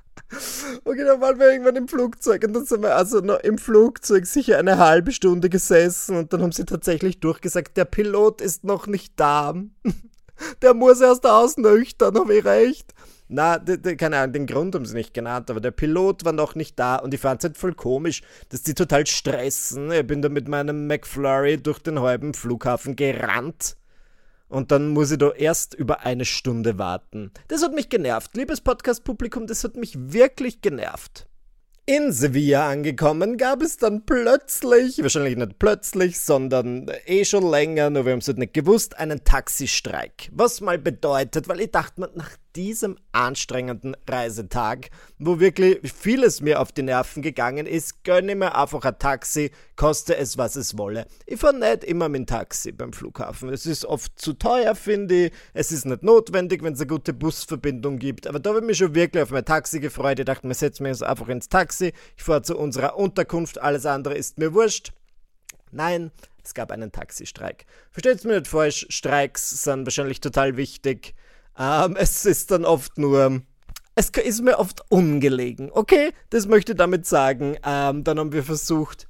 Okay, 0.85 1.04
dann 1.04 1.21
waren 1.21 1.38
wir 1.38 1.52
irgendwann 1.52 1.76
im 1.76 1.88
Flugzeug 1.88 2.45
und 2.45 2.52
dann 2.52 2.66
sind 2.66 2.83
wir 2.83 2.97
also 2.97 3.21
noch 3.21 3.40
im 3.40 3.59
Flugzeug 3.59 4.26
sicher 4.26 4.59
eine 4.59 4.78
halbe 4.78 5.12
Stunde 5.12 5.49
gesessen 5.49 6.16
und 6.16 6.33
dann 6.33 6.42
haben 6.42 6.52
sie 6.52 6.64
tatsächlich 6.64 7.21
durchgesagt, 7.21 7.76
der 7.76 7.85
Pilot 7.85 8.40
ist 8.40 8.64
noch 8.64 8.87
nicht 8.87 9.12
da. 9.16 9.54
Der 10.61 10.75
muss 10.75 11.00
erst 11.00 11.25
ausnüchtern, 11.25 12.14
habe 12.18 12.37
ich 12.37 12.45
recht. 12.45 12.92
Na, 13.28 13.59
keine 13.59 14.18
Ahnung, 14.18 14.35
den 14.35 14.47
Grund 14.47 14.75
haben 14.75 14.85
sie 14.85 14.95
nicht 14.95 15.14
genannt, 15.14 15.50
aber 15.50 15.62
der 15.62 15.71
Pilot 15.71 16.26
war 16.26 16.33
noch 16.33 16.54
nicht 16.54 16.78
da 16.78 16.97
und 16.97 17.14
ich 17.14 17.21
fand 17.21 17.40
es 17.40 17.49
halt 17.49 17.56
voll 17.56 17.73
komisch, 17.73 18.21
dass 18.50 18.62
die 18.62 18.75
total 18.75 19.06
stressen. 19.06 19.90
Ich 19.90 20.06
bin 20.06 20.21
da 20.21 20.28
mit 20.28 20.47
meinem 20.47 20.87
McFlurry 20.87 21.56
durch 21.56 21.78
den 21.78 22.00
halben 22.00 22.35
Flughafen 22.35 22.97
gerannt 22.97 23.78
und 24.48 24.70
dann 24.70 24.88
muss 24.88 25.10
ich 25.10 25.18
da 25.18 25.30
erst 25.32 25.74
über 25.74 26.00
eine 26.00 26.24
Stunde 26.24 26.78
warten. 26.78 27.32
Das 27.48 27.62
hat 27.62 27.74
mich 27.74 27.88
genervt. 27.88 28.36
Liebes 28.36 28.60
Podcast-Publikum, 28.60 29.46
das 29.46 29.64
hat 29.64 29.76
mich 29.76 29.94
wirklich 29.96 30.60
genervt. 30.60 31.26
In 31.88 32.10
Sevilla 32.10 32.68
angekommen 32.68 33.36
gab 33.36 33.62
es 33.62 33.76
dann 33.76 34.04
plötzlich, 34.04 35.00
wahrscheinlich 35.00 35.36
nicht 35.36 35.60
plötzlich, 35.60 36.18
sondern 36.18 36.90
eh 37.06 37.24
schon 37.24 37.48
länger, 37.48 37.90
nur 37.90 38.04
wir 38.04 38.12
haben 38.12 38.18
es 38.18 38.26
halt 38.26 38.38
nicht 38.38 38.54
gewusst, 38.54 38.98
einen 38.98 39.22
Taxistreik. 39.22 40.28
Was 40.32 40.60
mal 40.60 40.78
bedeutet, 40.78 41.46
weil 41.46 41.60
ich 41.60 41.70
dachte, 41.70 42.00
nach 42.00 42.32
diesem 42.56 42.96
anstrengenden 43.12 43.96
Reisetag, 44.08 44.88
wo 45.18 45.38
wirklich 45.38 45.78
vieles 45.92 46.40
mir 46.40 46.60
auf 46.60 46.72
die 46.72 46.82
Nerven 46.82 47.22
gegangen 47.22 47.66
ist, 47.66 48.02
gönne 48.02 48.34
mir 48.34 48.56
einfach 48.56 48.84
ein 48.84 48.98
Taxi, 48.98 49.50
koste 49.76 50.16
es, 50.16 50.38
was 50.38 50.56
es 50.56 50.78
wolle. 50.78 51.06
Ich 51.26 51.38
fahre 51.38 51.58
nicht 51.58 51.84
immer 51.84 52.08
mit 52.08 52.20
dem 52.20 52.26
Taxi 52.26 52.72
beim 52.72 52.94
Flughafen. 52.94 53.50
Es 53.50 53.66
ist 53.66 53.84
oft 53.84 54.18
zu 54.18 54.32
teuer, 54.32 54.75
finde 54.75 55.26
ich. 55.26 55.32
Es 55.52 55.70
ist 55.70 55.84
nicht 55.84 56.02
notwendig, 56.02 56.62
wenn 56.62 56.72
es 56.72 56.80
eine 56.80 56.88
gute 56.88 57.12
Busverbindung 57.12 57.98
gibt. 57.98 58.26
Aber 58.26 58.40
da 58.40 58.50
habe 58.50 58.60
ich 58.60 58.66
mich 58.66 58.78
schon 58.78 58.94
wirklich 58.94 59.22
auf 59.22 59.30
mein 59.30 59.44
Taxi 59.44 59.78
gefreut. 59.78 60.18
Ich 60.18 60.25
dachte, 60.25 60.48
wir 60.48 60.54
setzen 60.54 60.84
mich 60.84 60.92
jetzt 60.92 61.02
einfach 61.02 61.28
ins 61.28 61.50
Taxi. 61.50 61.92
Ich 62.16 62.25
fahre 62.25 62.42
zu 62.42 62.56
unserer 62.56 62.96
Unterkunft. 62.96 63.60
Alles 63.60 63.84
andere 63.84 64.14
ist 64.14 64.38
mir 64.38 64.54
wurscht. 64.54 64.92
Nein, 65.72 66.10
es 66.42 66.54
gab 66.54 66.70
einen 66.70 66.90
Taxistreik. 66.90 67.66
Versteht 67.90 68.18
es 68.18 68.25
mir 68.25 68.38
nicht 68.38 68.48
falsch, 68.48 68.86
Streiks 68.88 69.64
sind 69.64 69.84
wahrscheinlich 69.84 70.20
total 70.20 70.56
wichtig. 70.56 71.14
Ähm, 71.58 71.96
es 71.96 72.25
ist 72.25 72.50
dann 72.50 72.64
oft 72.64 72.98
nur. 72.98 73.42
Es 73.94 74.10
ist 74.10 74.42
mir 74.42 74.58
oft 74.58 74.82
ungelegen, 74.90 75.70
okay? 75.72 76.12
Das 76.28 76.46
möchte 76.46 76.72
ich 76.72 76.78
damit 76.78 77.06
sagen. 77.06 77.56
Ähm, 77.64 78.04
dann 78.04 78.18
haben 78.18 78.32
wir 78.32 78.42
versucht, 78.42 79.08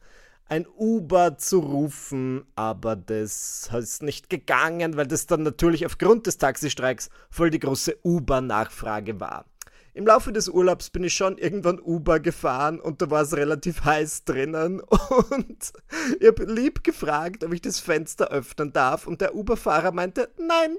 ein 0.48 0.64
Uber 0.78 1.38
zu 1.38 1.58
rufen, 1.58 2.44
aber 2.54 2.94
das 2.94 3.68
ist 3.76 4.02
nicht 4.04 4.30
gegangen, 4.30 4.96
weil 4.96 5.08
das 5.08 5.26
dann 5.26 5.42
natürlich 5.42 5.84
aufgrund 5.86 6.28
des 6.28 6.38
Taxistreiks 6.38 7.10
voll 7.30 7.50
die 7.50 7.58
große 7.58 7.98
Uber-Nachfrage 8.04 9.18
war. 9.18 9.44
Im 9.92 10.06
Laufe 10.06 10.30
des 10.30 10.48
Urlaubs 10.48 10.90
bin 10.90 11.04
ich 11.04 11.14
schon 11.14 11.38
irgendwann 11.38 11.80
Uber 11.80 12.20
gefahren 12.20 12.78
und 12.78 13.00
da 13.00 13.10
war 13.10 13.22
es 13.22 13.34
relativ 13.34 13.82
heiß 13.82 14.24
drinnen 14.24 14.80
und 15.30 15.72
ich 16.20 16.26
habe 16.28 16.44
lieb 16.44 16.84
gefragt, 16.84 17.42
ob 17.42 17.52
ich 17.52 17.62
das 17.62 17.80
Fenster 17.80 18.28
öffnen 18.28 18.72
darf 18.72 19.06
und 19.06 19.20
der 19.20 19.34
Uber-Fahrer 19.34 19.92
meinte, 19.92 20.28
nein. 20.38 20.76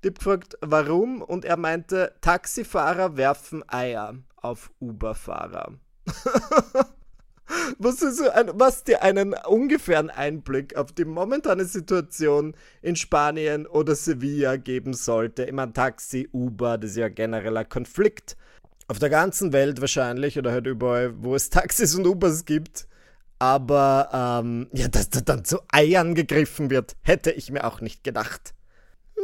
Ich 0.00 0.06
habe 0.06 0.18
gefragt, 0.18 0.56
warum 0.60 1.22
und 1.22 1.44
er 1.44 1.56
meinte, 1.56 2.14
Taxifahrer 2.20 3.16
werfen 3.16 3.68
Eier 3.68 4.14
auf 4.36 4.70
Uber-Fahrer. 4.80 5.72
was, 7.78 8.02
ein, 8.02 8.50
was 8.54 8.84
dir 8.84 9.02
einen 9.02 9.34
ungefähren 9.34 10.10
Einblick 10.10 10.76
auf 10.76 10.92
die 10.92 11.04
momentane 11.04 11.64
Situation 11.64 12.54
in 12.80 12.94
Spanien 12.94 13.66
oder 13.66 13.96
Sevilla 13.96 14.56
geben 14.56 14.94
sollte. 14.94 15.42
Immer 15.42 15.72
Taxi, 15.72 16.28
Uber, 16.32 16.78
das 16.78 16.92
ist 16.92 16.98
ja 16.98 17.08
genereller 17.08 17.64
Konflikt. 17.64 18.36
Auf 18.86 19.00
der 19.00 19.10
ganzen 19.10 19.52
Welt 19.52 19.80
wahrscheinlich 19.80 20.38
oder 20.38 20.52
halt 20.52 20.68
überall, 20.68 21.12
wo 21.22 21.34
es 21.34 21.50
Taxis 21.50 21.96
und 21.96 22.06
Ubers 22.06 22.44
gibt. 22.44 22.86
Aber 23.40 24.42
ähm, 24.42 24.68
ja, 24.72 24.86
dass 24.86 25.10
da 25.10 25.20
dann 25.20 25.44
zu 25.44 25.58
Eiern 25.72 26.14
gegriffen 26.14 26.70
wird, 26.70 26.96
hätte 27.02 27.30
ich 27.32 27.50
mir 27.50 27.64
auch 27.64 27.80
nicht 27.80 28.02
gedacht. 28.02 28.54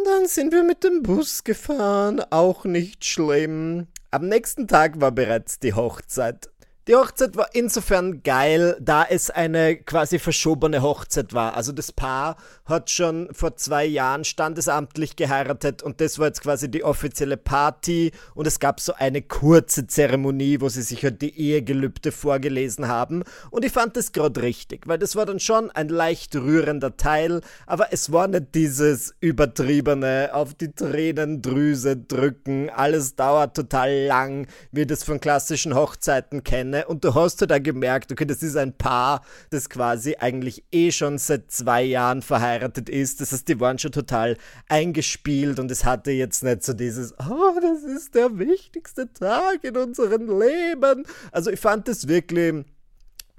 Dann 0.04 0.26
sind 0.26 0.52
wir 0.52 0.64
mit 0.64 0.84
dem 0.84 1.02
Bus 1.02 1.44
gefahren, 1.44 2.20
auch 2.30 2.64
nicht 2.64 3.04
schlimm. 3.04 3.86
Am 4.10 4.28
nächsten 4.28 4.68
Tag 4.68 5.00
war 5.00 5.12
bereits 5.12 5.58
die 5.58 5.74
Hochzeit. 5.74 6.50
Die 6.86 6.94
Hochzeit 6.94 7.34
war 7.34 7.48
insofern 7.54 8.22
geil, 8.22 8.76
da 8.78 9.06
es 9.08 9.30
eine 9.30 9.76
quasi 9.76 10.18
verschobene 10.18 10.82
Hochzeit 10.82 11.32
war. 11.32 11.56
Also 11.56 11.72
das 11.72 11.92
Paar 11.92 12.36
hat 12.66 12.90
schon 12.90 13.30
vor 13.32 13.56
zwei 13.56 13.86
Jahren 13.86 14.24
standesamtlich 14.24 15.16
geheiratet 15.16 15.82
und 15.82 16.02
das 16.02 16.18
war 16.18 16.26
jetzt 16.26 16.42
quasi 16.42 16.70
die 16.70 16.84
offizielle 16.84 17.38
Party. 17.38 18.12
Und 18.34 18.46
es 18.46 18.60
gab 18.60 18.80
so 18.80 18.92
eine 18.92 19.22
kurze 19.22 19.86
Zeremonie, 19.86 20.60
wo 20.60 20.68
sie 20.68 20.82
sich 20.82 21.02
halt 21.04 21.22
die 21.22 21.34
Ehegelübde 21.34 22.12
vorgelesen 22.12 22.86
haben. 22.86 23.24
Und 23.50 23.64
ich 23.64 23.72
fand 23.72 23.96
das 23.96 24.12
gerade 24.12 24.42
richtig, 24.42 24.86
weil 24.86 24.98
das 24.98 25.16
war 25.16 25.24
dann 25.24 25.40
schon 25.40 25.70
ein 25.70 25.88
leicht 25.88 26.36
rührender 26.36 26.98
Teil, 26.98 27.40
aber 27.66 27.94
es 27.94 28.12
war 28.12 28.28
nicht 28.28 28.54
dieses 28.54 29.14
übertriebene 29.20 30.32
auf 30.34 30.52
die 30.52 30.72
Tränendrüse 30.72 31.96
drücken, 31.96 32.68
alles 32.68 33.16
dauert 33.16 33.56
total 33.56 34.04
lang, 34.04 34.48
wie 34.70 34.84
das 34.84 35.02
von 35.02 35.18
klassischen 35.18 35.74
Hochzeiten 35.74 36.44
kennen 36.44 36.73
Szene 36.74 36.86
und 36.86 37.04
du 37.04 37.14
hast 37.14 37.40
halt 37.40 37.50
da 37.50 37.58
gemerkt, 37.58 38.12
okay, 38.12 38.24
das 38.24 38.42
ist 38.42 38.56
ein 38.56 38.76
Paar, 38.76 39.22
das 39.50 39.68
quasi 39.68 40.16
eigentlich 40.18 40.64
eh 40.72 40.90
schon 40.90 41.18
seit 41.18 41.50
zwei 41.50 41.82
Jahren 41.82 42.22
verheiratet 42.22 42.88
ist. 42.88 43.20
Das 43.20 43.32
heißt, 43.32 43.48
die 43.48 43.60
waren 43.60 43.78
schon 43.78 43.92
total 43.92 44.36
eingespielt 44.68 45.58
und 45.58 45.70
es 45.70 45.84
hatte 45.84 46.10
jetzt 46.10 46.42
nicht 46.42 46.62
so 46.62 46.72
dieses, 46.72 47.12
oh, 47.18 47.58
das 47.60 47.82
ist 47.82 48.14
der 48.14 48.38
wichtigste 48.38 49.12
Tag 49.12 49.62
in 49.62 49.76
unserem 49.76 50.40
Leben. 50.40 51.06
Also 51.32 51.50
ich 51.50 51.60
fand 51.60 51.88
das 51.88 52.08
wirklich 52.08 52.64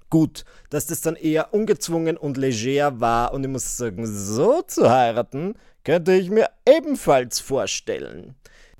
gut, 0.09 0.45
dass 0.69 0.85
das 0.85 1.01
dann 1.01 1.15
eher 1.15 1.53
ungezwungen 1.53 2.15
und 2.17 2.37
leger 2.37 2.99
war 2.99 3.33
und 3.33 3.43
ich 3.43 3.49
muss 3.49 3.77
sagen, 3.77 4.05
so 4.05 4.61
zu 4.61 4.89
heiraten 4.89 5.55
könnte 5.83 6.13
ich 6.13 6.29
mir 6.29 6.49
ebenfalls 6.67 7.39
vorstellen. 7.39 8.35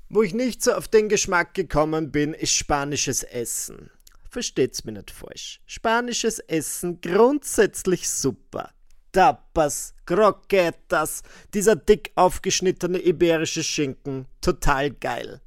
Wo 0.08 0.22
ich 0.22 0.34
nicht 0.34 0.62
so 0.62 0.72
auf 0.72 0.86
den 0.86 1.08
Geschmack 1.08 1.52
gekommen 1.54 2.12
bin, 2.12 2.32
ist 2.32 2.52
spanisches 2.52 3.24
Essen. 3.24 3.90
Versteht's 4.30 4.84
mir 4.84 4.92
nicht 4.92 5.10
falsch. 5.10 5.60
Spanisches 5.66 6.38
Essen 6.38 7.00
grundsätzlich 7.00 8.08
super. 8.08 8.70
Tapas, 9.12 9.94
Croquetas, 10.04 11.22
dieser 11.54 11.76
dick 11.76 12.12
aufgeschnittene 12.16 12.98
iberische 12.98 13.64
Schinken, 13.64 14.26
total 14.40 14.90
geil. 14.90 15.40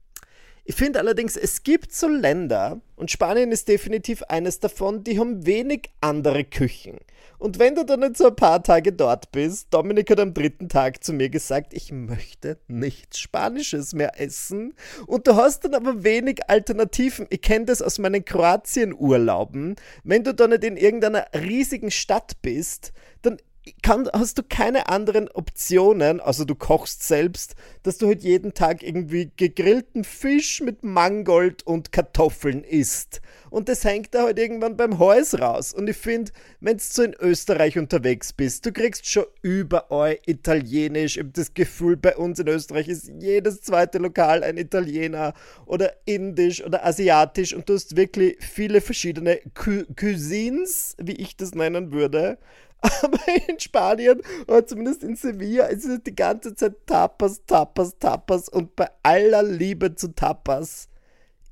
Ich 0.70 0.76
finde 0.76 1.00
allerdings, 1.00 1.36
es 1.36 1.64
gibt 1.64 1.92
so 1.92 2.08
Länder, 2.08 2.80
und 2.96 3.10
Spanien 3.10 3.52
ist 3.52 3.68
definitiv 3.68 4.22
eines 4.22 4.60
davon, 4.60 5.04
die 5.04 5.18
haben 5.18 5.48
wenig 5.48 5.90
andere 6.00 6.44
Küchen. 6.44 7.00
Und 7.40 7.58
wenn 7.58 7.74
du 7.74 7.84
dann 7.84 8.04
jetzt 8.04 8.20
so 8.20 8.28
ein 8.28 8.36
paar 8.36 8.62
Tage 8.62 8.94
dort 8.94 9.32
bist, 9.32 9.74
Dominik 9.74 10.12
hat 10.12 10.20
am 10.20 10.36
dritten 10.36 10.70
Tag 10.70 11.04
zu 11.04 11.12
mir 11.12 11.30
gesagt, 11.30 11.74
ich 11.74 11.92
möchte 11.92 12.60
nichts 12.68 13.18
Spanisches 13.18 13.96
mehr 13.96 14.22
essen. 14.22 14.76
Und 15.08 15.26
du 15.26 15.36
hast 15.36 15.66
dann 15.66 15.74
aber 15.74 16.04
wenig 16.04 16.48
Alternativen. 16.48 17.26
Ich 17.32 17.42
kenne 17.42 17.66
das 17.66 17.82
aus 17.82 17.98
meinen 17.98 18.24
Kroatien-Urlauben. 18.24 19.76
Wenn 20.04 20.24
du 20.24 20.36
da 20.36 20.48
nicht 20.48 20.64
in 20.64 20.78
irgendeiner 20.78 21.26
riesigen 21.34 21.90
Stadt 21.90 22.44
bist, 22.44 22.94
dann 23.24 23.38
kann, 23.82 24.10
hast 24.14 24.38
du 24.38 24.44
keine 24.44 24.90
anderen 24.90 25.30
Optionen, 25.30 26.20
also 26.20 26.46
du 26.46 26.56
kochst 26.56 27.04
selbst, 27.04 27.56
dass 27.84 27.98
du 27.98 28.08
halt 28.08 28.24
jeden 28.24 28.54
Tag 28.54 28.84
irgendwie 28.84 29.32
gegrillten 29.36 30.04
Fisch 30.04 30.62
mit 30.62 30.84
Mangold 30.84 31.66
und 31.66 31.92
Kartoffeln 31.92 32.64
isst. 32.64 33.22
Und 33.50 33.68
das 33.68 33.84
hängt 33.84 34.14
da 34.14 34.24
halt 34.24 34.38
irgendwann 34.38 34.78
beim 34.78 35.00
Hals 35.00 35.40
raus. 35.40 35.74
Und 35.74 35.90
ich 35.90 35.98
finde, 35.98 36.32
wenn 36.60 36.78
du 36.78 36.84
so 36.84 37.04
in 37.04 37.16
Österreich 37.20 37.78
unterwegs 37.78 38.34
bist, 38.34 38.66
du 38.66 38.72
kriegst 38.72 39.10
schon 39.10 39.26
überall 39.42 40.20
Italienisch. 40.26 41.18
Ich 41.18 41.24
habe 41.24 41.32
das 41.34 41.54
Gefühl, 41.54 41.98
bei 41.98 42.16
uns 42.16 42.40
in 42.40 42.48
Österreich 42.48 42.88
ist 42.88 43.12
jedes 43.20 43.62
zweite 43.62 43.98
Lokal 43.98 44.44
ein 44.44 44.58
Italiener 44.58 45.34
oder 45.66 45.94
Indisch 46.06 46.64
oder 46.64 46.86
Asiatisch 46.86 47.54
und 47.54 47.68
du 47.70 47.74
hast 47.74 47.96
wirklich 47.96 48.38
viele 48.40 48.82
verschiedene 48.82 49.40
Cuisines, 49.54 50.96
wie 51.00 51.14
ich 51.14 51.36
das 51.36 51.56
nennen 51.56 51.92
würde. 51.92 52.38
Aber 53.04 53.20
in 53.48 53.60
Spanien 53.60 54.22
oder 54.48 54.66
zumindest 54.66 55.04
in 55.04 55.16
Sevilla 55.16 55.66
ist 55.66 55.86
es 55.86 56.04
die 56.04 56.16
ganze 56.16 56.56
Zeit 56.56 56.86
Tapas, 56.86 57.46
Tapas, 57.46 57.98
Tapas 58.00 58.48
und 58.50 58.76
bei 58.76 58.90
aller 59.04 59.44
Liebe 59.44 59.96
zu 59.96 60.16
Tapas, 60.16 60.88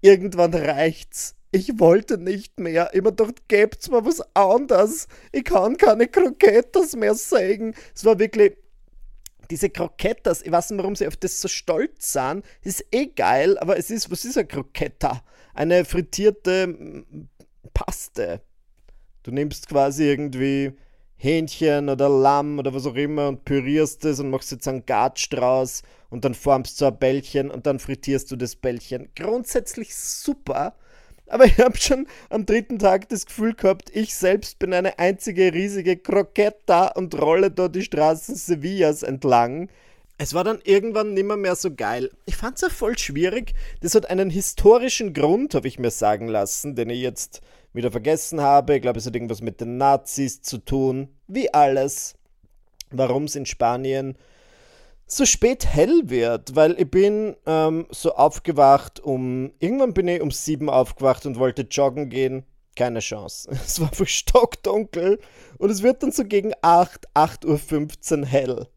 irgendwann 0.01 0.53
reicht's. 0.53 1.35
Ich 1.51 1.79
wollte 1.79 2.17
nicht 2.17 2.59
mehr. 2.59 2.93
Immer 2.93 3.11
dort 3.11 3.47
gibt's 3.47 3.89
mal 3.89 4.05
was 4.05 4.21
anderes. 4.35 5.07
Ich 5.31 5.45
kann 5.45 5.77
keine 5.77 6.07
Croquetas 6.07 6.95
mehr 6.95 7.15
sägen. 7.15 7.73
Es 7.95 8.05
war 8.05 8.19
wirklich 8.19 8.57
diese 9.49 9.69
Croquetas, 9.69 10.41
ich 10.41 10.51
weiß 10.51 10.71
nicht, 10.71 10.79
warum 10.79 10.95
sie 10.95 11.07
auf 11.07 11.15
das 11.15 11.39
so 11.41 11.47
stolz 11.47 12.13
sind, 12.13 12.45
ist 12.63 12.85
eh 12.91 13.07
geil, 13.07 13.57
aber 13.59 13.77
es 13.77 13.89
ist, 13.89 14.11
was 14.11 14.25
ist 14.25 14.37
ein 14.37 14.47
Croqueta? 14.47 15.23
Eine 15.53 15.85
frittierte 15.85 17.05
Paste. 17.73 18.41
Du 19.23 19.31
nimmst 19.31 19.67
quasi 19.67 20.05
irgendwie 20.05 20.73
Hähnchen 21.17 21.89
oder 21.89 22.09
Lamm 22.09 22.59
oder 22.59 22.73
was 22.73 22.85
auch 22.85 22.95
immer 22.95 23.27
und 23.27 23.43
pürierst 23.43 24.05
es 24.05 24.19
und 24.19 24.29
machst 24.29 24.51
jetzt 24.51 24.67
einen 24.67 24.85
Gatsch 24.85 25.31
draus 25.31 25.81
und 26.09 26.23
dann 26.23 26.35
formst 26.35 26.79
du 26.79 26.85
ein 26.85 26.97
Bällchen 26.97 27.49
und 27.49 27.65
dann 27.65 27.79
frittierst 27.79 28.31
du 28.31 28.35
das 28.35 28.55
Bällchen. 28.55 29.09
Grundsätzlich 29.15 29.95
super, 29.95 30.75
aber 31.27 31.45
ich 31.45 31.57
habe 31.57 31.77
schon 31.77 32.07
am 32.29 32.45
dritten 32.45 32.79
Tag 32.79 33.09
das 33.09 33.25
Gefühl 33.25 33.53
gehabt, 33.53 33.89
ich 33.93 34.15
selbst 34.15 34.59
bin 34.59 34.73
eine 34.73 34.99
einzige 34.99 35.53
riesige 35.53 35.97
Croqueta 35.97 36.89
und 36.89 37.19
rolle 37.19 37.51
dort 37.51 37.75
die 37.75 37.83
Straßen 37.83 38.35
Sevillas 38.35 39.03
entlang. 39.03 39.69
Es 40.19 40.33
war 40.33 40.43
dann 40.43 40.59
irgendwann 40.63 41.13
nimmer 41.13 41.37
mehr 41.37 41.55
so 41.55 41.73
geil. 41.73 42.09
Ich 42.25 42.37
fand's 42.37 42.61
ja 42.61 42.69
voll 42.69 42.97
schwierig. 42.97 43.53
Das 43.81 43.93
hat 43.93 44.09
einen 44.09 44.29
historischen 44.29 45.13
Grund, 45.13 45.53
habe 45.53 45.67
ich 45.67 45.77
mir 45.77 45.91
sagen 45.91 46.27
lassen, 46.27 46.75
den 46.75 46.89
ich 46.89 47.01
jetzt 47.01 47.41
wieder 47.77 47.91
vergessen 47.91 48.41
habe. 48.41 48.75
Ich 48.75 48.81
glaube, 48.81 48.99
es 48.99 49.05
hat 49.05 49.15
irgendwas 49.15 49.41
mit 49.41 49.61
den 49.61 49.77
Nazis 49.77 50.41
zu 50.41 50.57
tun. 50.57 51.07
Wie 51.27 51.53
alles. 51.53 52.15
Warum 52.91 53.23
es 53.23 53.35
in 53.35 53.45
Spanien 53.45 54.17
so 55.07 55.25
spät 55.25 55.65
hell 55.65 56.01
wird, 56.05 56.55
weil 56.55 56.79
ich 56.79 56.91
bin 56.91 57.35
ähm, 57.45 57.87
so 57.89 58.13
aufgewacht 58.13 58.99
um, 58.99 59.53
irgendwann 59.59 59.93
bin 59.93 60.07
ich 60.09 60.21
um 60.21 60.31
sieben 60.31 60.69
aufgewacht 60.69 61.25
und 61.25 61.39
wollte 61.39 61.61
joggen 61.63 62.09
gehen. 62.09 62.43
Keine 62.75 62.99
Chance. 62.99 63.49
Es 63.65 63.79
war 63.79 63.87
einfach 63.87 64.07
stockdunkel 64.07 65.19
und 65.57 65.69
es 65.71 65.81
wird 65.81 66.03
dann 66.03 66.11
so 66.11 66.25
gegen 66.25 66.51
8, 66.61 67.07
8.15 67.15 68.19
Uhr 68.19 68.25
hell. 68.25 68.67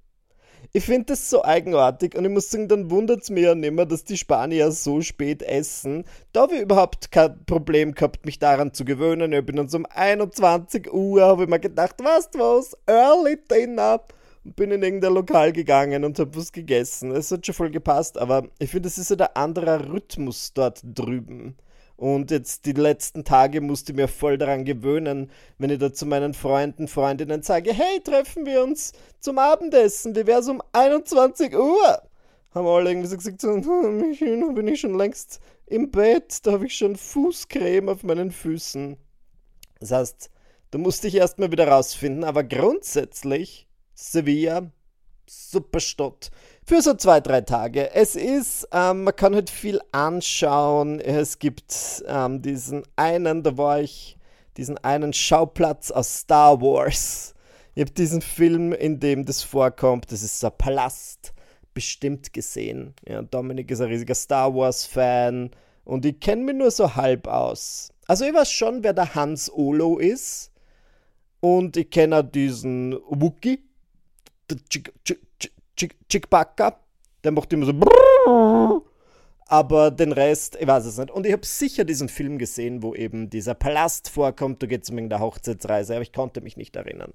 Ich 0.72 0.84
finde 0.84 1.06
das 1.06 1.28
so 1.28 1.42
eigenartig 1.44 2.14
und 2.16 2.24
ich 2.24 2.30
muss 2.30 2.48
sagen, 2.48 2.68
dann 2.68 2.92
wundert 2.92 3.22
es 3.22 3.30
mir 3.30 3.40
ja 3.40 3.54
nicht 3.56 3.72
mehr, 3.72 3.86
dass 3.86 4.04
die 4.04 4.16
Spanier 4.16 4.70
so 4.70 5.00
spät 5.00 5.42
essen. 5.42 6.04
Da 6.32 6.42
habe 6.42 6.54
ich 6.54 6.60
überhaupt 6.60 7.10
kein 7.10 7.44
Problem 7.44 7.92
gehabt, 7.92 8.24
mich 8.24 8.38
daran 8.38 8.72
zu 8.72 8.84
gewöhnen. 8.84 9.32
Ich 9.32 9.44
bin 9.44 9.56
dann 9.56 9.68
so 9.68 9.78
um 9.78 9.86
21 9.86 10.92
Uhr, 10.92 11.22
habe 11.22 11.42
ich 11.42 11.48
mir 11.48 11.58
gedacht, 11.58 11.98
du 11.98 12.04
was, 12.04 12.76
Early 12.86 13.36
Dinner. 13.50 14.00
Und 14.44 14.54
bin 14.54 14.70
in 14.70 14.82
irgendein 14.82 15.12
Lokal 15.14 15.52
gegangen 15.52 16.04
und 16.04 16.18
habe 16.20 16.36
was 16.36 16.52
gegessen. 16.52 17.10
Es 17.10 17.32
hat 17.32 17.44
schon 17.44 17.54
voll 17.54 17.70
gepasst, 17.70 18.16
aber 18.16 18.46
ich 18.60 18.70
finde, 18.70 18.88
das 18.88 18.96
ist 18.96 19.10
ja 19.10 19.16
der 19.16 19.36
andere 19.36 19.92
Rhythmus 19.92 20.52
dort 20.54 20.80
drüben. 20.84 21.56
Und 22.00 22.30
jetzt 22.30 22.64
die 22.64 22.72
letzten 22.72 23.24
Tage 23.24 23.60
musste 23.60 23.92
ich 23.92 23.96
mir 23.96 24.08
voll 24.08 24.38
daran 24.38 24.64
gewöhnen, 24.64 25.30
wenn 25.58 25.68
ich 25.68 25.78
da 25.78 25.92
zu 25.92 26.06
meinen 26.06 26.32
Freunden, 26.32 26.88
Freundinnen 26.88 27.42
sage, 27.42 27.74
hey, 27.74 28.00
treffen 28.00 28.46
wir 28.46 28.62
uns 28.62 28.94
zum 29.20 29.38
Abendessen, 29.38 30.16
wie 30.16 30.26
wär's 30.26 30.48
um 30.48 30.62
21 30.72 31.54
Uhr? 31.54 32.02
Haben 32.54 32.66
alle 32.66 32.90
irgendwie 32.90 33.06
so 33.06 33.16
gesagt, 33.18 33.42
so, 33.42 33.50
hm, 33.50 34.54
bin 34.54 34.68
ich 34.68 34.80
schon 34.80 34.96
längst 34.96 35.40
im 35.66 35.90
Bett, 35.90 36.38
da 36.46 36.52
habe 36.52 36.64
ich 36.64 36.74
schon 36.74 36.96
Fußcreme 36.96 37.90
auf 37.90 38.02
meinen 38.02 38.30
Füßen. 38.30 38.96
Das 39.80 39.90
heißt, 39.92 40.30
Da 40.70 40.78
musste 40.78 41.08
ich 41.08 41.16
erstmal 41.16 41.50
wieder 41.52 41.68
rausfinden, 41.68 42.24
aber 42.24 42.44
grundsätzlich 42.44 43.68
Sevilla, 43.94 44.70
super 45.30 45.80
Stadt. 45.80 46.30
Für 46.64 46.82
so 46.82 46.94
zwei, 46.94 47.20
drei 47.20 47.40
Tage. 47.42 47.94
Es 47.94 48.16
ist, 48.16 48.68
ähm, 48.72 49.04
man 49.04 49.14
kann 49.14 49.34
halt 49.34 49.48
viel 49.48 49.80
anschauen. 49.92 51.00
Es 51.00 51.38
gibt 51.38 52.02
ähm, 52.06 52.42
diesen 52.42 52.82
einen, 52.96 53.42
da 53.42 53.56
war 53.56 53.80
ich, 53.80 54.16
diesen 54.56 54.78
einen 54.78 55.12
Schauplatz 55.12 55.90
aus 55.90 56.20
Star 56.20 56.60
Wars. 56.60 57.34
Ich 57.74 57.82
habe 57.82 57.92
diesen 57.92 58.20
Film, 58.20 58.72
in 58.72 58.98
dem 58.98 59.24
das 59.24 59.42
vorkommt, 59.42 60.10
das 60.10 60.22
ist 60.22 60.40
so 60.40 60.48
ein 60.48 60.58
Palast, 60.58 61.32
bestimmt 61.72 62.32
gesehen. 62.32 62.94
Ja, 63.06 63.22
Dominik 63.22 63.70
ist 63.70 63.80
ein 63.80 63.88
riesiger 63.88 64.16
Star 64.16 64.54
Wars-Fan 64.54 65.50
und 65.84 66.04
ich 66.04 66.18
kenne 66.18 66.42
mich 66.42 66.56
nur 66.56 66.72
so 66.72 66.96
halb 66.96 67.28
aus. 67.28 67.90
Also 68.08 68.24
ich 68.24 68.34
weiß 68.34 68.50
schon, 68.50 68.82
wer 68.82 68.92
der 68.92 69.14
Hans 69.14 69.50
Olo 69.52 69.98
ist. 69.98 70.50
Und 71.38 71.76
ich 71.76 71.88
kenne 71.88 72.22
diesen 72.22 72.98
Wookie, 73.08 73.69
der 74.50 75.88
Chickbacka. 76.08 76.78
Der 77.24 77.32
macht 77.32 77.52
immer 77.52 77.66
so. 77.66 78.84
Aber 79.46 79.90
den 79.90 80.12
Rest, 80.12 80.56
ich 80.60 80.66
weiß 80.66 80.86
es 80.86 80.98
nicht. 80.98 81.10
Und 81.10 81.26
ich 81.26 81.32
habe 81.32 81.44
sicher 81.44 81.84
diesen 81.84 82.08
Film 82.08 82.38
gesehen, 82.38 82.82
wo 82.82 82.94
eben 82.94 83.30
dieser 83.30 83.54
Palast 83.54 84.08
vorkommt. 84.08 84.62
Da 84.62 84.66
geht 84.66 84.84
es 84.84 84.90
um 84.90 84.98
irgendeine 84.98 85.22
Hochzeitsreise, 85.22 85.94
aber 85.94 86.02
ich 86.02 86.12
konnte 86.12 86.40
mich 86.40 86.56
nicht 86.56 86.76
erinnern. 86.76 87.12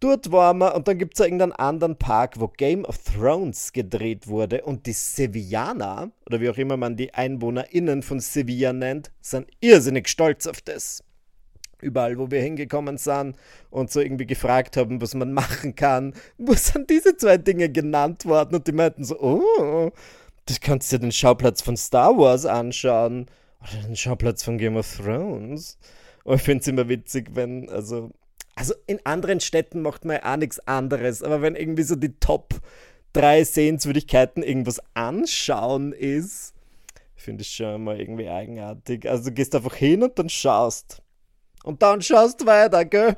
Dort 0.00 0.30
waren 0.30 0.58
wir 0.58 0.76
und 0.76 0.86
dann 0.86 0.96
gibt 0.96 1.14
es 1.14 1.20
irgendeinen 1.20 1.52
anderen 1.52 1.96
Park, 1.96 2.38
wo 2.38 2.46
Game 2.46 2.84
of 2.84 2.98
Thrones 2.98 3.72
gedreht 3.72 4.28
wurde 4.28 4.62
und 4.62 4.86
die 4.86 4.92
Sevillaner, 4.92 6.12
oder 6.26 6.40
wie 6.40 6.48
auch 6.48 6.56
immer 6.56 6.76
man 6.76 6.96
die 6.96 7.12
EinwohnerInnen 7.12 8.02
von 8.02 8.20
Sevilla 8.20 8.72
nennt, 8.72 9.10
sind 9.20 9.48
irrsinnig 9.60 10.08
stolz 10.08 10.46
auf 10.46 10.60
das. 10.60 11.02
Überall, 11.80 12.18
wo 12.18 12.30
wir 12.30 12.40
hingekommen 12.42 12.98
sind 12.98 13.36
und 13.70 13.90
so 13.90 14.00
irgendwie 14.00 14.26
gefragt 14.26 14.76
haben, 14.76 15.00
was 15.00 15.14
man 15.14 15.32
machen 15.34 15.74
kann, 15.74 16.14
wo 16.36 16.54
sind 16.54 16.90
diese 16.90 17.16
zwei 17.16 17.38
Dinge 17.38 17.70
genannt 17.70 18.24
worden 18.24 18.56
und 18.56 18.66
die 18.66 18.72
meinten 18.72 19.04
so, 19.04 19.18
oh, 19.20 19.90
das 20.46 20.60
kannst 20.60 20.90
du 20.90 20.96
dir 20.96 21.06
den 21.06 21.12
Schauplatz 21.12 21.62
von 21.62 21.76
Star 21.76 22.16
Wars 22.16 22.46
anschauen 22.46 23.26
oder 23.60 23.82
den 23.86 23.96
Schauplatz 23.96 24.42
von 24.42 24.58
Game 24.58 24.76
of 24.76 24.96
Thrones. 24.96 25.78
Und 26.24 26.36
ich 26.36 26.42
finde 26.42 26.62
es 26.62 26.68
immer 26.68 26.88
witzig, 26.88 27.30
wenn, 27.34 27.68
also 27.68 28.10
also 28.58 28.74
in 28.88 28.98
anderen 29.04 29.38
Städten 29.38 29.82
macht 29.82 30.04
man 30.04 30.16
ja 30.16 30.32
auch 30.32 30.36
nichts 30.36 30.58
anderes, 30.66 31.22
aber 31.22 31.42
wenn 31.42 31.54
irgendwie 31.54 31.84
so 31.84 31.94
die 31.94 32.18
Top 32.18 32.54
drei 33.12 33.44
Sehenswürdigkeiten 33.44 34.42
irgendwas 34.42 34.80
anschauen 34.94 35.92
ist, 35.92 36.54
finde 37.14 37.42
ich 37.42 37.50
schon 37.50 37.84
mal 37.84 38.00
irgendwie 38.00 38.28
eigenartig. 38.28 39.08
Also 39.08 39.26
du 39.26 39.32
gehst 39.32 39.54
einfach 39.54 39.76
hin 39.76 40.02
und 40.02 40.18
dann 40.18 40.28
schaust. 40.28 41.02
Und 41.68 41.82
dann 41.82 42.00
schaust 42.00 42.46
weiter, 42.46 42.86
gell? 42.86 43.14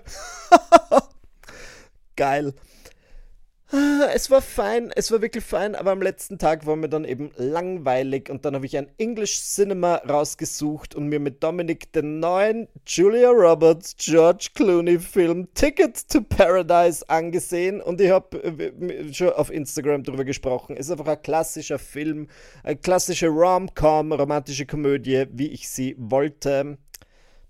Geil. 2.16 2.52
Es 4.12 4.28
war 4.28 4.42
fein, 4.42 4.90
es 4.96 5.12
war 5.12 5.22
wirklich 5.22 5.44
fein, 5.44 5.76
aber 5.76 5.92
am 5.92 6.02
letzten 6.02 6.36
Tag 6.36 6.66
war 6.66 6.74
mir 6.74 6.88
dann 6.88 7.04
eben 7.04 7.30
langweilig 7.36 8.28
und 8.28 8.44
dann 8.44 8.56
habe 8.56 8.66
ich 8.66 8.76
ein 8.76 8.90
English 8.98 9.40
Cinema 9.40 9.98
rausgesucht 9.98 10.96
und 10.96 11.06
mir 11.06 11.20
mit 11.20 11.44
Dominic 11.44 11.92
den 11.92 12.18
neuen 12.18 12.66
Julia 12.84 13.30
Roberts 13.30 13.94
George 13.96 14.48
Clooney 14.56 14.98
Film 14.98 15.46
Ticket 15.54 16.08
to 16.08 16.20
Paradise 16.20 17.08
angesehen 17.08 17.80
und 17.80 18.00
ich 18.00 18.10
habe 18.10 18.42
äh, 18.42 19.14
schon 19.14 19.30
auf 19.30 19.52
Instagram 19.52 20.02
darüber 20.02 20.24
gesprochen. 20.24 20.76
Es 20.76 20.86
ist 20.86 20.90
einfach 20.90 21.06
ein 21.06 21.22
klassischer 21.22 21.78
Film, 21.78 22.26
eine 22.64 22.74
klassische 22.74 23.28
Rom-Com, 23.28 24.10
romantische 24.10 24.66
Komödie, 24.66 25.26
wie 25.30 25.46
ich 25.46 25.68
sie 25.68 25.94
wollte. 25.96 26.78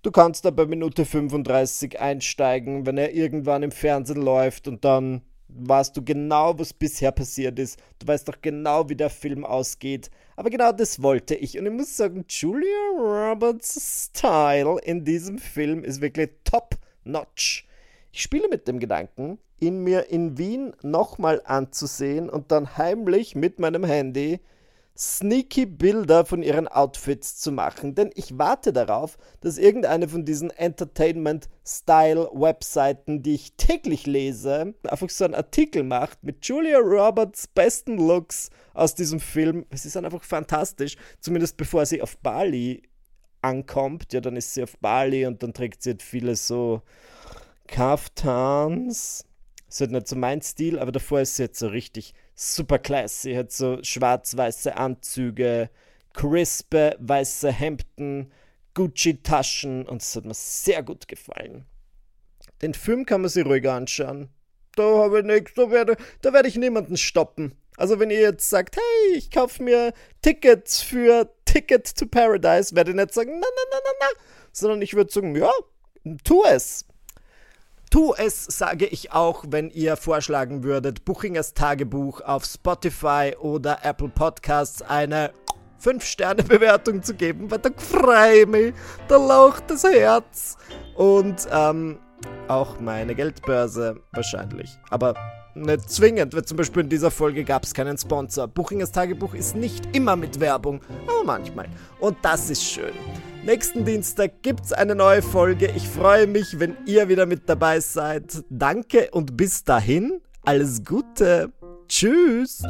Du 0.03 0.09
kannst 0.09 0.45
da 0.45 0.49
bei 0.49 0.65
Minute 0.65 1.05
35 1.05 1.99
einsteigen, 1.99 2.87
wenn 2.87 2.97
er 2.97 3.13
irgendwann 3.13 3.61
im 3.61 3.71
Fernsehen 3.71 4.19
läuft 4.19 4.67
und 4.67 4.83
dann 4.83 5.21
weißt 5.47 5.95
du 5.95 6.03
genau, 6.03 6.57
was 6.57 6.73
bisher 6.73 7.11
passiert 7.11 7.59
ist. 7.59 7.79
Du 7.99 8.07
weißt 8.07 8.27
doch 8.27 8.41
genau, 8.41 8.89
wie 8.89 8.95
der 8.95 9.11
Film 9.11 9.45
ausgeht. 9.45 10.09
Aber 10.35 10.49
genau 10.49 10.71
das 10.71 11.03
wollte 11.03 11.35
ich. 11.35 11.59
Und 11.59 11.67
ich 11.67 11.71
muss 11.71 11.97
sagen, 11.97 12.25
Julia 12.27 12.89
Roberts 12.97 14.09
Style 14.09 14.79
in 14.83 15.05
diesem 15.05 15.37
Film 15.37 15.83
ist 15.83 16.01
wirklich 16.01 16.31
top 16.45 16.77
notch. 17.03 17.67
Ich 18.11 18.23
spiele 18.23 18.47
mit 18.49 18.67
dem 18.67 18.79
Gedanken, 18.79 19.37
ihn 19.59 19.83
mir 19.83 20.09
in 20.09 20.35
Wien 20.35 20.73
nochmal 20.81 21.43
anzusehen 21.45 22.27
und 22.27 22.51
dann 22.51 22.75
heimlich 22.75 23.35
mit 23.35 23.59
meinem 23.59 23.83
Handy 23.83 24.39
sneaky 24.97 25.65
Bilder 25.65 26.25
von 26.25 26.43
ihren 26.43 26.67
Outfits 26.67 27.37
zu 27.37 27.51
machen, 27.51 27.95
denn 27.95 28.11
ich 28.15 28.37
warte 28.37 28.71
darauf, 28.73 29.17
dass 29.39 29.57
irgendeine 29.57 30.07
von 30.07 30.23
diesen 30.25 30.51
Entertainment-Style-Webseiten, 30.51 33.23
die 33.23 33.33
ich 33.35 33.53
täglich 33.53 34.05
lese, 34.05 34.73
einfach 34.87 35.09
so 35.09 35.25
einen 35.25 35.35
Artikel 35.35 35.83
macht 35.83 36.23
mit 36.23 36.45
Julia 36.45 36.79
Roberts 36.79 37.47
besten 37.47 37.97
Looks 37.97 38.49
aus 38.73 38.95
diesem 38.95 39.19
Film. 39.19 39.65
Ist 39.69 39.95
dann 39.95 40.05
einfach 40.05 40.23
fantastisch, 40.23 40.95
zumindest 41.19 41.57
bevor 41.57 41.85
sie 41.85 42.01
auf 42.01 42.17
Bali 42.17 42.83
ankommt. 43.41 44.13
Ja, 44.13 44.21
dann 44.21 44.35
ist 44.35 44.53
sie 44.53 44.63
auf 44.63 44.77
Bali 44.77 45.25
und 45.25 45.41
dann 45.41 45.53
trägt 45.53 45.83
sie 45.83 45.91
halt 45.91 46.03
viele 46.03 46.35
so 46.35 46.81
Kaftans. 47.67 49.25
Ist 49.71 49.79
halt 49.79 49.91
nicht 49.91 50.09
so 50.09 50.17
mein 50.17 50.41
Stil, 50.41 50.79
aber 50.79 50.91
davor 50.91 51.21
ist 51.21 51.37
sie 51.37 51.43
jetzt 51.43 51.59
so 51.59 51.67
richtig 51.67 52.13
super 52.35 52.77
classy. 52.77 53.35
Hat 53.35 53.53
so 53.53 53.81
schwarz-weiße 53.81 54.75
Anzüge, 54.75 55.69
crispe 56.13 56.97
weiße 56.99 57.49
Hemden, 57.53 58.33
Gucci-Taschen 58.73 59.87
und 59.87 60.01
es 60.01 60.13
hat 60.13 60.25
mir 60.25 60.33
sehr 60.33 60.83
gut 60.83 61.07
gefallen. 61.07 61.63
Den 62.61 62.73
Film 62.73 63.05
kann 63.05 63.21
man 63.21 63.29
sich 63.29 63.45
ruhig 63.45 63.67
anschauen. 63.69 64.27
Da 64.75 64.83
habe 64.83 65.19
ich 65.19 65.25
nichts, 65.25 65.53
da 65.53 65.71
werde, 65.71 65.95
da 66.21 66.33
werde 66.33 66.49
ich 66.49 66.57
niemanden 66.57 66.97
stoppen. 66.97 67.55
Also 67.77 67.97
wenn 67.97 68.11
ihr 68.11 68.19
jetzt 68.19 68.49
sagt, 68.49 68.75
hey, 68.75 69.17
ich 69.17 69.31
kaufe 69.31 69.63
mir 69.63 69.93
Tickets 70.21 70.81
für 70.81 71.33
Ticket 71.45 71.95
to 71.95 72.05
Paradise, 72.07 72.75
werde 72.75 72.91
ich 72.91 72.97
nicht 72.97 73.13
sagen, 73.13 73.39
na, 73.39 73.47
na, 73.47 73.63
na, 73.71 73.77
na, 73.85 73.91
na, 74.01 74.21
sondern 74.51 74.81
ich 74.81 74.95
würde 74.95 75.13
sagen, 75.13 75.33
ja, 75.33 75.49
tu 76.25 76.43
es. 76.43 76.85
Tu 77.91 78.13
es, 78.17 78.45
sage 78.45 78.85
ich 78.85 79.11
auch, 79.11 79.43
wenn 79.49 79.69
ihr 79.69 79.97
vorschlagen 79.97 80.63
würdet, 80.63 81.03
Buchingers 81.03 81.53
Tagebuch 81.53 82.21
auf 82.21 82.45
Spotify 82.45 83.35
oder 83.37 83.79
Apple 83.83 84.07
Podcasts 84.07 84.81
eine 84.81 85.31
5-Sterne-Bewertung 85.83 87.03
zu 87.03 87.13
geben, 87.13 87.51
weil 87.51 87.59
da 87.59 87.69
freue 87.75 88.43
ich 88.43 88.47
mich, 88.47 88.73
da 89.09 89.17
laucht 89.17 89.69
das 89.69 89.83
Herz. 89.83 90.55
Und 90.95 91.45
ähm, 91.51 91.99
auch 92.47 92.79
meine 92.79 93.13
Geldbörse 93.13 93.99
wahrscheinlich. 94.13 94.69
Aber 94.89 95.13
nicht 95.55 95.89
zwingend, 95.89 96.33
weil 96.33 96.45
zum 96.45 96.57
Beispiel 96.57 96.83
in 96.83 96.89
dieser 96.89 97.11
Folge 97.11 97.43
gab 97.43 97.63
es 97.63 97.73
keinen 97.73 97.97
Sponsor. 97.97 98.47
Buchingers 98.47 98.91
Tagebuch 98.91 99.33
ist 99.33 99.55
nicht 99.55 99.95
immer 99.95 100.15
mit 100.15 100.39
Werbung, 100.39 100.81
aber 101.07 101.23
manchmal. 101.23 101.67
Und 101.99 102.17
das 102.21 102.49
ist 102.49 102.63
schön. 102.63 102.93
Nächsten 103.43 103.85
Dienstag 103.85 104.43
gibt's 104.43 104.71
eine 104.71 104.93
neue 104.95 105.21
Folge. 105.21 105.71
Ich 105.75 105.87
freue 105.87 106.27
mich, 106.27 106.59
wenn 106.59 106.77
ihr 106.85 107.09
wieder 107.09 107.25
mit 107.25 107.49
dabei 107.49 107.79
seid. 107.79 108.43
Danke 108.49 109.09
und 109.11 109.35
bis 109.35 109.63
dahin, 109.63 110.21
alles 110.43 110.83
Gute. 110.85 111.51
Tschüss. 111.87 112.63